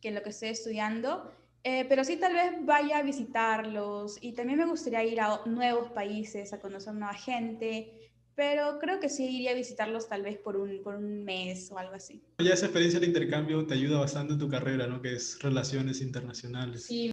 que 0.00 0.08
es 0.08 0.14
lo 0.14 0.22
que 0.22 0.30
estoy 0.30 0.50
estudiando. 0.50 1.32
Eh, 1.64 1.84
pero 1.88 2.04
sí, 2.04 2.16
tal 2.16 2.34
vez 2.34 2.52
vaya 2.64 2.98
a 2.98 3.02
visitarlos 3.02 4.18
y 4.20 4.32
también 4.32 4.58
me 4.58 4.66
gustaría 4.66 5.04
ir 5.04 5.20
a 5.20 5.40
nuevos 5.46 5.90
países, 5.90 6.52
a 6.52 6.60
conocer 6.60 6.94
nueva 6.94 7.14
gente, 7.14 8.12
pero 8.34 8.78
creo 8.78 9.00
que 9.00 9.08
sí 9.08 9.24
iría 9.26 9.50
a 9.50 9.54
visitarlos 9.54 10.08
tal 10.08 10.22
vez 10.22 10.38
por 10.38 10.56
un, 10.56 10.80
por 10.82 10.94
un 10.94 11.24
mes 11.24 11.72
o 11.72 11.78
algo 11.78 11.94
así. 11.94 12.22
Ya 12.38 12.54
esa 12.54 12.66
experiencia 12.66 13.00
de 13.00 13.06
intercambio 13.06 13.66
te 13.66 13.74
ayuda 13.74 13.98
bastante 13.98 14.34
en 14.34 14.38
tu 14.38 14.48
carrera, 14.48 14.86
¿no? 14.86 15.02
Que 15.02 15.14
es 15.14 15.42
relaciones 15.42 16.00
internacionales. 16.00 16.84
Sí, 16.84 17.12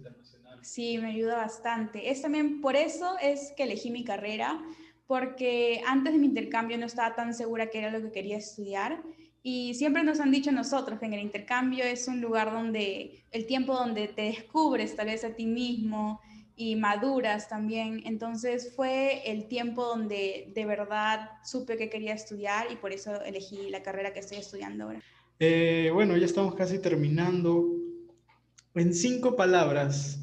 sí, 0.62 0.98
me 0.98 1.08
ayuda 1.08 1.38
bastante. 1.38 2.10
Es 2.10 2.22
también 2.22 2.60
por 2.60 2.76
eso 2.76 3.16
es 3.20 3.52
que 3.56 3.64
elegí 3.64 3.90
mi 3.90 4.04
carrera, 4.04 4.62
porque 5.08 5.82
antes 5.86 6.12
de 6.12 6.20
mi 6.20 6.26
intercambio 6.26 6.78
no 6.78 6.86
estaba 6.86 7.16
tan 7.16 7.34
segura 7.34 7.70
que 7.70 7.78
era 7.78 7.90
lo 7.90 8.00
que 8.00 8.12
quería 8.12 8.36
estudiar. 8.36 9.02
Y 9.48 9.74
siempre 9.74 10.02
nos 10.02 10.18
han 10.18 10.32
dicho 10.32 10.50
nosotros 10.50 11.00
en 11.02 11.14
el 11.14 11.20
intercambio 11.20 11.84
es 11.84 12.08
un 12.08 12.20
lugar 12.20 12.50
donde 12.50 13.22
el 13.30 13.46
tiempo 13.46 13.76
donde 13.76 14.08
te 14.08 14.22
descubres 14.22 14.96
tal 14.96 15.06
vez 15.06 15.22
a 15.22 15.36
ti 15.36 15.46
mismo, 15.46 16.20
y 16.56 16.74
maduras 16.74 17.48
también. 17.48 18.02
Entonces 18.06 18.72
fue 18.74 19.22
el 19.30 19.46
tiempo 19.46 19.84
donde 19.84 20.50
de 20.52 20.66
verdad 20.66 21.30
supe 21.44 21.76
que 21.76 21.88
quería 21.88 22.14
estudiar 22.14 22.72
y 22.72 22.76
por 22.76 22.90
eso 22.92 23.22
elegí 23.22 23.70
la 23.70 23.84
carrera 23.84 24.12
que 24.12 24.18
estoy 24.18 24.38
estudiando 24.38 24.86
ahora. 24.86 25.02
Eh, 25.38 25.92
bueno, 25.94 26.16
ya 26.16 26.26
estamos 26.26 26.56
casi 26.56 26.80
terminando. 26.80 27.72
En 28.74 28.92
cinco 28.94 29.36
palabras, 29.36 30.18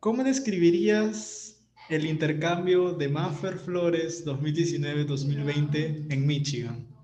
¿cómo 0.00 0.24
describirías 0.24 1.62
el 1.88 2.04
intercambio 2.04 2.94
de 2.94 3.08
Maffer 3.08 3.58
Flores 3.58 4.26
2019-2020 4.26 6.12
en 6.12 6.26
Michigan? 6.26 6.95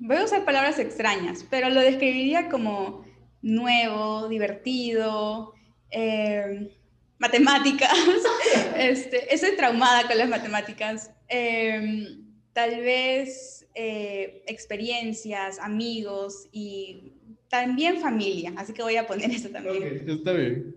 Voy 0.00 0.16
a 0.16 0.24
usar 0.24 0.44
palabras 0.44 0.78
extrañas, 0.78 1.44
pero 1.48 1.68
lo 1.70 1.80
describiría 1.80 2.48
como 2.48 3.04
nuevo, 3.42 4.28
divertido, 4.28 5.54
eh, 5.90 6.70
matemáticas. 7.18 7.92
este, 8.76 9.34
estoy 9.34 9.56
traumada 9.56 10.06
con 10.06 10.18
las 10.18 10.28
matemáticas. 10.28 11.10
Em, 11.28 12.24
tal 12.52 12.80
vez 12.80 13.66
eh, 13.74 14.42
experiencias, 14.46 15.58
amigos 15.58 16.48
y 16.52 17.12
también 17.48 18.00
familia. 18.00 18.52
Así 18.56 18.72
que 18.72 18.82
voy 18.82 18.96
a 18.96 19.06
poner 19.06 19.30
eso 19.30 19.48
también. 19.48 20.08
está 20.08 20.32
bien. 20.32 20.74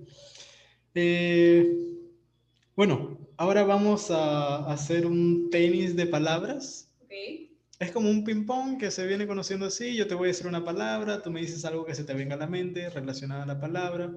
Eh, 0.96 1.66
bueno, 2.76 3.18
ahora 3.38 3.64
vamos 3.64 4.12
a 4.12 4.72
hacer 4.72 5.06
un 5.06 5.50
tenis 5.50 5.96
de 5.96 6.06
palabras. 6.06 6.90
Es 7.80 7.92
como 7.94 8.10
un 8.10 8.26
ping-pong 8.26 8.78
que 8.78 8.92
se 8.92 9.08
viene 9.08 9.26
conociendo 9.26 9.66
así. 9.66 9.96
Yo 9.96 10.06
te 10.06 10.14
voy 10.14 10.26
a 10.26 10.28
decir 10.28 10.48
una 10.48 10.66
palabra, 10.66 11.22
tú 11.22 11.32
me 11.32 11.40
dices 11.40 11.64
algo 11.64 11.86
que 11.86 11.96
se 11.96 12.04
te 12.04 12.14
venga 12.14 12.36
a 12.36 12.38
la 12.38 12.48
mente 12.48 12.90
relacionada 12.90 13.44
a 13.44 13.46
la 13.46 13.60
palabra. 13.60 14.12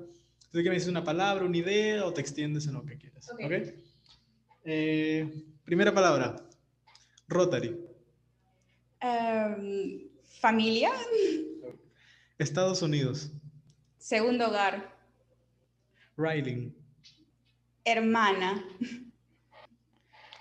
Tú 0.50 0.58
que 0.62 0.68
me 0.68 0.74
dices 0.74 0.88
una 0.88 1.04
palabra, 1.04 1.44
una 1.44 1.56
idea 1.56 2.04
o 2.04 2.12
te 2.12 2.20
extiendes 2.20 2.66
en 2.66 2.74
lo 2.74 2.84
que 2.84 2.98
quieras. 2.98 3.30
¿Ok? 3.30 3.74
Eh, 4.64 5.44
primera 5.64 5.94
palabra. 5.94 6.36
Rotary. 7.28 7.78
Em, 9.00 10.08
familia. 10.40 10.90
Estados 12.38 12.82
Unidos. 12.82 13.30
Segundo 13.98 14.48
hogar. 14.48 14.92
Riding. 16.16 16.74
Hermana. 17.84 18.64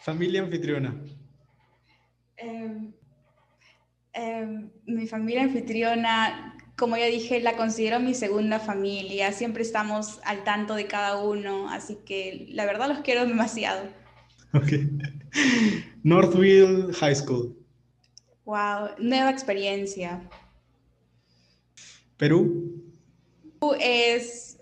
Familia 0.01 0.41
anfitriona. 0.41 0.99
Em, 2.37 2.91
em, 4.13 4.69
mi 4.85 5.07
familia 5.07 5.43
anfitriona 5.43 6.51
como 6.81 6.97
ya 6.97 7.05
dije, 7.05 7.39
la 7.41 7.55
considero 7.55 7.99
mi 7.99 8.15
segunda 8.15 8.59
familia, 8.59 9.31
siempre 9.33 9.61
estamos 9.61 10.19
al 10.23 10.43
tanto 10.43 10.73
de 10.73 10.87
cada 10.87 11.21
uno, 11.21 11.69
así 11.69 11.99
que 12.07 12.47
la 12.49 12.65
verdad 12.65 12.89
los 12.89 13.01
quiero 13.01 13.27
demasiado. 13.27 13.83
Ok. 14.55 14.71
Northville 16.03 16.91
High 16.93 17.15
School. 17.15 17.55
Wow, 18.45 18.95
nueva 18.97 19.29
experiencia. 19.29 20.27
Perú. 22.17 22.81
Perú 23.59 23.75
es, 23.79 24.57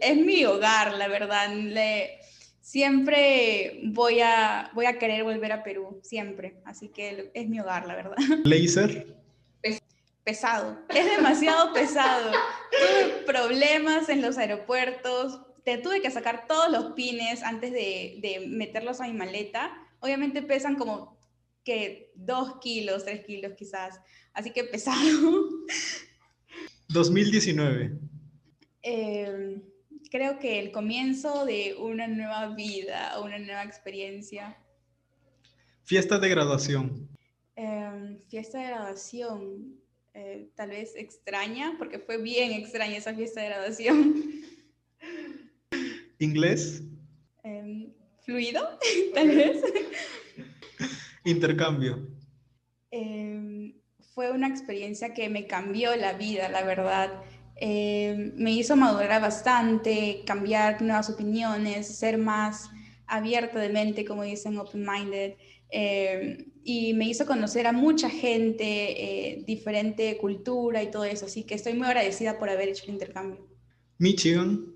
es 0.00 0.16
mi 0.16 0.44
hogar, 0.44 0.96
la 0.96 1.08
verdad. 1.08 1.52
Le, 1.52 2.17
siempre 2.68 3.80
voy 3.84 4.20
a, 4.20 4.70
voy 4.74 4.84
a 4.84 4.98
querer 4.98 5.24
volver 5.24 5.52
a 5.52 5.62
Perú, 5.62 6.00
siempre. 6.02 6.60
Así 6.66 6.88
que 6.88 7.30
es 7.32 7.48
mi 7.48 7.60
hogar, 7.60 7.86
la 7.86 7.94
verdad. 7.94 8.16
Laser 8.44 9.16
pesado, 10.22 10.78
es 10.90 11.06
demasiado 11.06 11.72
pesado. 11.72 12.32
Tuve 12.70 13.24
problemas 13.24 14.10
en 14.10 14.20
los 14.20 14.36
aeropuertos, 14.36 15.40
te 15.64 15.78
tuve 15.78 16.02
que 16.02 16.10
sacar 16.10 16.46
todos 16.46 16.70
los 16.70 16.92
pines 16.92 17.42
antes 17.42 17.72
de, 17.72 18.44
meterlos 18.46 19.00
a 19.00 19.06
mi 19.06 19.14
maleta. 19.14 19.72
Obviamente 20.00 20.42
pesan 20.42 20.76
como 20.76 21.18
que 21.64 22.12
dos 22.14 22.58
kilos, 22.60 23.06
tres 23.06 23.24
kilos 23.24 23.54
quizás, 23.56 23.98
así 24.34 24.50
que 24.50 24.64
pesado. 24.64 25.48
2019. 26.88 27.98
Em, 28.82 29.62
creo 30.10 30.38
que 30.38 30.58
el 30.58 30.72
comienzo 30.72 31.44
de 31.44 31.76
una 31.78 32.08
nueva 32.08 32.54
vida, 32.54 33.20
una 33.22 33.38
nueva 33.38 33.64
experiencia. 33.64 34.56
Fiesta 35.84 36.18
de 36.18 36.28
graduación. 36.28 37.08
Em, 37.56 38.18
fiesta 38.28 38.58
de 38.58 38.66
graduación. 38.66 39.74
Eh, 40.14 40.50
tal 40.54 40.70
vez 40.70 40.94
extraña, 40.96 41.74
porque 41.78 41.98
fue 41.98 42.20
bien 42.20 42.52
extraña 42.52 42.96
esa 42.96 43.14
fiesta 43.14 43.40
de 43.40 43.48
graduación. 43.48 44.24
¿Inglés? 46.18 46.82
Em, 47.42 47.92
¿Fluido? 48.20 48.78
tal 49.14 49.28
vez. 49.28 49.62
Intercambio. 51.24 52.08
Em, 52.90 53.74
fue 54.14 54.30
una 54.32 54.48
experiencia 54.48 55.14
que 55.14 55.28
me 55.28 55.46
cambió 55.46 55.94
la 55.94 56.14
vida, 56.14 56.48
la 56.48 56.64
verdad. 56.64 57.22
Em, 57.60 58.32
me 58.36 58.52
hizo 58.52 58.76
madurar 58.76 59.20
bastante, 59.20 60.22
cambiar 60.24 60.80
nuevas 60.80 61.10
opiniones, 61.10 61.88
ser 61.98 62.16
más 62.16 62.70
abierta 63.06 63.58
de 63.58 63.68
mente, 63.68 64.04
como 64.04 64.22
dicen, 64.22 64.58
open-minded. 64.58 65.34
Eh, 65.70 66.46
y 66.62 66.94
me 66.94 67.06
hizo 67.06 67.26
conocer 67.26 67.66
a 67.66 67.72
mucha 67.72 68.08
gente, 68.08 68.64
eh, 68.64 69.42
diferente 69.44 70.16
cultura 70.18 70.82
y 70.82 70.90
todo 70.90 71.04
eso, 71.04 71.26
así 71.26 71.44
que 71.44 71.54
estoy 71.54 71.74
muy 71.74 71.86
agradecida 71.86 72.38
por 72.38 72.48
haber 72.48 72.68
hecho 72.68 72.84
el 72.84 72.92
intercambio. 72.92 73.46
Michigan. 73.98 74.74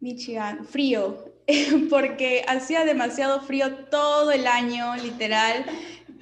Michigan, 0.00 0.64
frío, 0.64 1.32
porque 1.90 2.42
hacía 2.48 2.84
demasiado 2.84 3.42
frío 3.42 3.84
todo 3.90 4.32
el 4.32 4.46
año, 4.46 4.96
literal, 4.96 5.64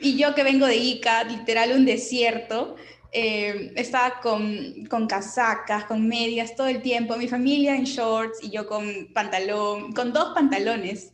y 0.01 0.17
yo 0.17 0.35
que 0.35 0.43
vengo 0.43 0.67
de 0.67 0.77
Ica, 0.77 1.25
literal 1.25 1.73
un 1.73 1.87
desierto, 1.87 2.77
eh, 3.13 3.73
estaba 3.77 4.21
con, 4.21 4.85
con, 4.87 5.07
casacas, 5.07 5.85
con 5.85 6.07
medias 6.07 6.55
todo 6.55 6.69
el 6.69 6.83
tiempo, 6.83 7.17
mi 7.17 7.29
familia 7.29 7.75
en 7.75 7.85
shorts 7.85 8.43
y 8.43 8.51
yo 8.51 8.67
con 8.67 9.09
pantalón, 9.15 9.93
con 9.93 10.13
dos 10.13 10.35
pantalones, 10.35 11.13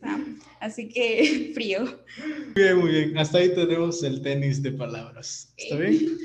así 0.59 0.89
que 0.89 1.51
frío. 1.55 1.81
Muy 1.83 2.63
bien, 2.63 2.77
muy 2.77 2.91
bien, 2.91 3.17
hasta 3.17 3.37
ahí 3.37 3.53
tenemos 3.53 4.03
el 4.03 4.21
tenis 4.21 4.61
de 4.61 4.71
palabras, 4.71 5.53
¿está 5.57 5.77
bien? 5.77 6.17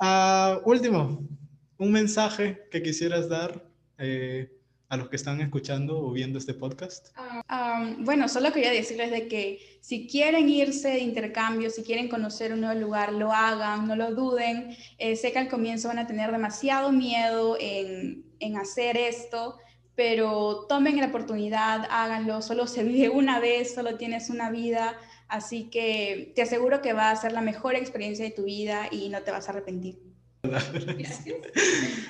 Uh, 0.00 0.68
último, 0.68 1.28
un 1.76 1.92
mensaje 1.92 2.66
que 2.70 2.82
quisieras 2.82 3.28
dar 3.28 3.62
eh, 3.98 4.50
a 4.90 4.96
los 4.96 5.08
que 5.08 5.16
están 5.16 5.40
escuchando 5.40 5.98
o 5.98 6.10
viendo 6.10 6.36
este 6.36 6.52
podcast? 6.52 7.10
Ah, 7.16 7.94
bueno, 7.98 8.28
solo 8.28 8.52
quería 8.52 8.72
decirles 8.72 9.12
de 9.12 9.28
que 9.28 9.78
si 9.80 10.08
quieren 10.08 10.48
irse 10.48 10.88
de 10.88 10.98
intercambio, 10.98 11.70
si 11.70 11.84
quieren 11.84 12.08
conocer 12.08 12.52
un 12.52 12.62
nuevo 12.62 12.78
lugar, 12.78 13.12
lo 13.12 13.32
hagan, 13.32 13.86
no 13.86 13.94
lo 13.94 14.12
duden. 14.16 14.76
Eh, 14.98 15.14
sé 15.14 15.30
que 15.30 15.38
al 15.38 15.48
comienzo 15.48 15.86
van 15.86 16.00
a 16.00 16.08
tener 16.08 16.32
demasiado 16.32 16.90
miedo 16.90 17.56
en, 17.60 18.24
en 18.40 18.56
hacer 18.56 18.96
esto, 18.96 19.58
pero 19.94 20.66
tomen 20.68 20.96
la 20.96 21.06
oportunidad, 21.06 21.86
háganlo, 21.88 22.42
solo 22.42 22.66
se 22.66 22.82
vive 22.82 23.10
una 23.10 23.38
vez, 23.38 23.72
solo 23.72 23.96
tienes 23.96 24.28
una 24.28 24.50
vida, 24.50 24.98
así 25.28 25.70
que 25.70 26.32
te 26.34 26.42
aseguro 26.42 26.82
que 26.82 26.94
va 26.94 27.12
a 27.12 27.16
ser 27.16 27.30
la 27.30 27.42
mejor 27.42 27.76
experiencia 27.76 28.24
de 28.24 28.32
tu 28.32 28.42
vida 28.42 28.88
y 28.90 29.08
no 29.08 29.22
te 29.22 29.30
vas 29.30 29.46
a 29.46 29.52
arrepentir. 29.52 30.00
Gracias. 30.42 31.22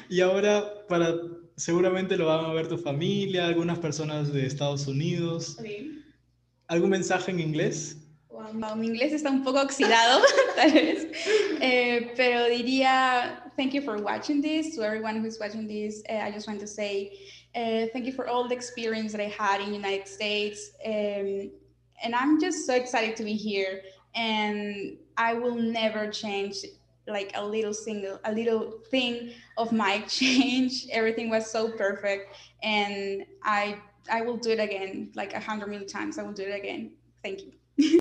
Y 0.08 0.22
ahora, 0.22 0.86
para 0.88 1.14
seguramente 1.60 2.16
lo 2.16 2.26
van 2.26 2.44
a 2.46 2.52
ver 2.52 2.68
tu 2.68 2.78
familia, 2.78 3.46
algunas 3.46 3.78
personas 3.78 4.32
de 4.32 4.46
Estados 4.46 4.86
Unidos. 4.86 5.58
¿Algún 6.66 6.90
mensaje 6.90 7.30
en 7.30 7.40
inglés? 7.40 7.96
mi 8.76 8.86
inglés 8.86 9.12
está 9.12 9.30
un 9.30 9.44
poco 9.44 9.60
oxidado, 9.60 10.22
tal 10.56 10.72
vez, 10.72 11.06
eh, 11.60 12.12
pero 12.16 12.46
diría, 12.46 13.44
thank 13.56 13.72
you 13.72 13.82
for 13.82 14.00
watching 14.02 14.40
this. 14.40 14.74
To 14.74 14.82
everyone 14.82 15.20
who's 15.20 15.38
watching 15.38 15.68
this, 15.68 16.02
uh, 16.08 16.22
I 16.24 16.32
just 16.32 16.48
want 16.48 16.58
to 16.60 16.66
say 16.66 17.12
uh, 17.54 17.86
thank 17.92 18.06
you 18.06 18.12
for 18.12 18.26
all 18.28 18.48
the 18.48 18.54
experience 18.54 19.12
that 19.12 19.20
I 19.20 19.28
had 19.28 19.60
in 19.60 19.74
United 19.74 20.08
States. 20.08 20.70
Um, 20.86 21.50
and 22.02 22.14
I'm 22.14 22.40
just 22.40 22.66
so 22.66 22.74
excited 22.74 23.14
to 23.16 23.24
be 23.24 23.34
here. 23.34 23.82
And 24.14 24.96
I 25.16 25.34
will 25.34 25.56
never 25.56 26.10
change 26.10 26.64
like 27.06 27.32
a 27.34 27.44
little 27.44 27.74
single, 27.74 28.20
a 28.24 28.32
little 28.32 28.80
thing 28.90 29.32
of 29.56 29.72
my 29.72 29.94
exchange. 30.04 30.86
Everything 30.90 31.30
was 31.30 31.50
so 31.50 31.70
perfect. 31.70 32.36
And 32.62 33.24
I, 33.42 33.78
I 34.10 34.22
will 34.22 34.36
do 34.36 34.50
it 34.50 34.60
again, 34.60 35.10
like 35.14 35.34
a 35.34 35.40
hundred 35.40 35.68
million 35.68 35.88
times. 35.88 36.18
I 36.18 36.22
will 36.22 36.32
do 36.32 36.42
it 36.42 36.54
again. 36.54 36.92
Thank 37.22 37.40
you. 37.42 37.52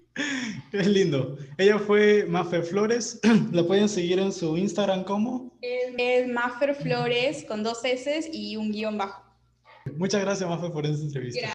Es 0.71 0.85
lindo. 0.85 1.37
Ella 1.57 1.79
fue 1.79 2.25
Maffer 2.25 2.61
Flores. 2.61 3.19
La 3.51 3.63
pueden 3.63 3.87
seguir 3.89 4.19
en 4.19 4.31
su 4.31 4.57
Instagram 4.57 5.03
como. 5.03 5.51
Es, 5.61 5.93
es 5.97 6.27
Maffer 6.27 6.75
Flores 6.75 7.45
con 7.47 7.63
dos 7.63 7.83
S 7.85 8.29
y 8.31 8.55
un 8.55 8.71
guion 8.71 8.97
bajo. 8.97 9.23
Muchas 9.95 10.21
gracias, 10.21 10.47
Maffer, 10.47 10.71
por 10.71 10.85
esta 10.85 11.03
entrevista. 11.03 11.47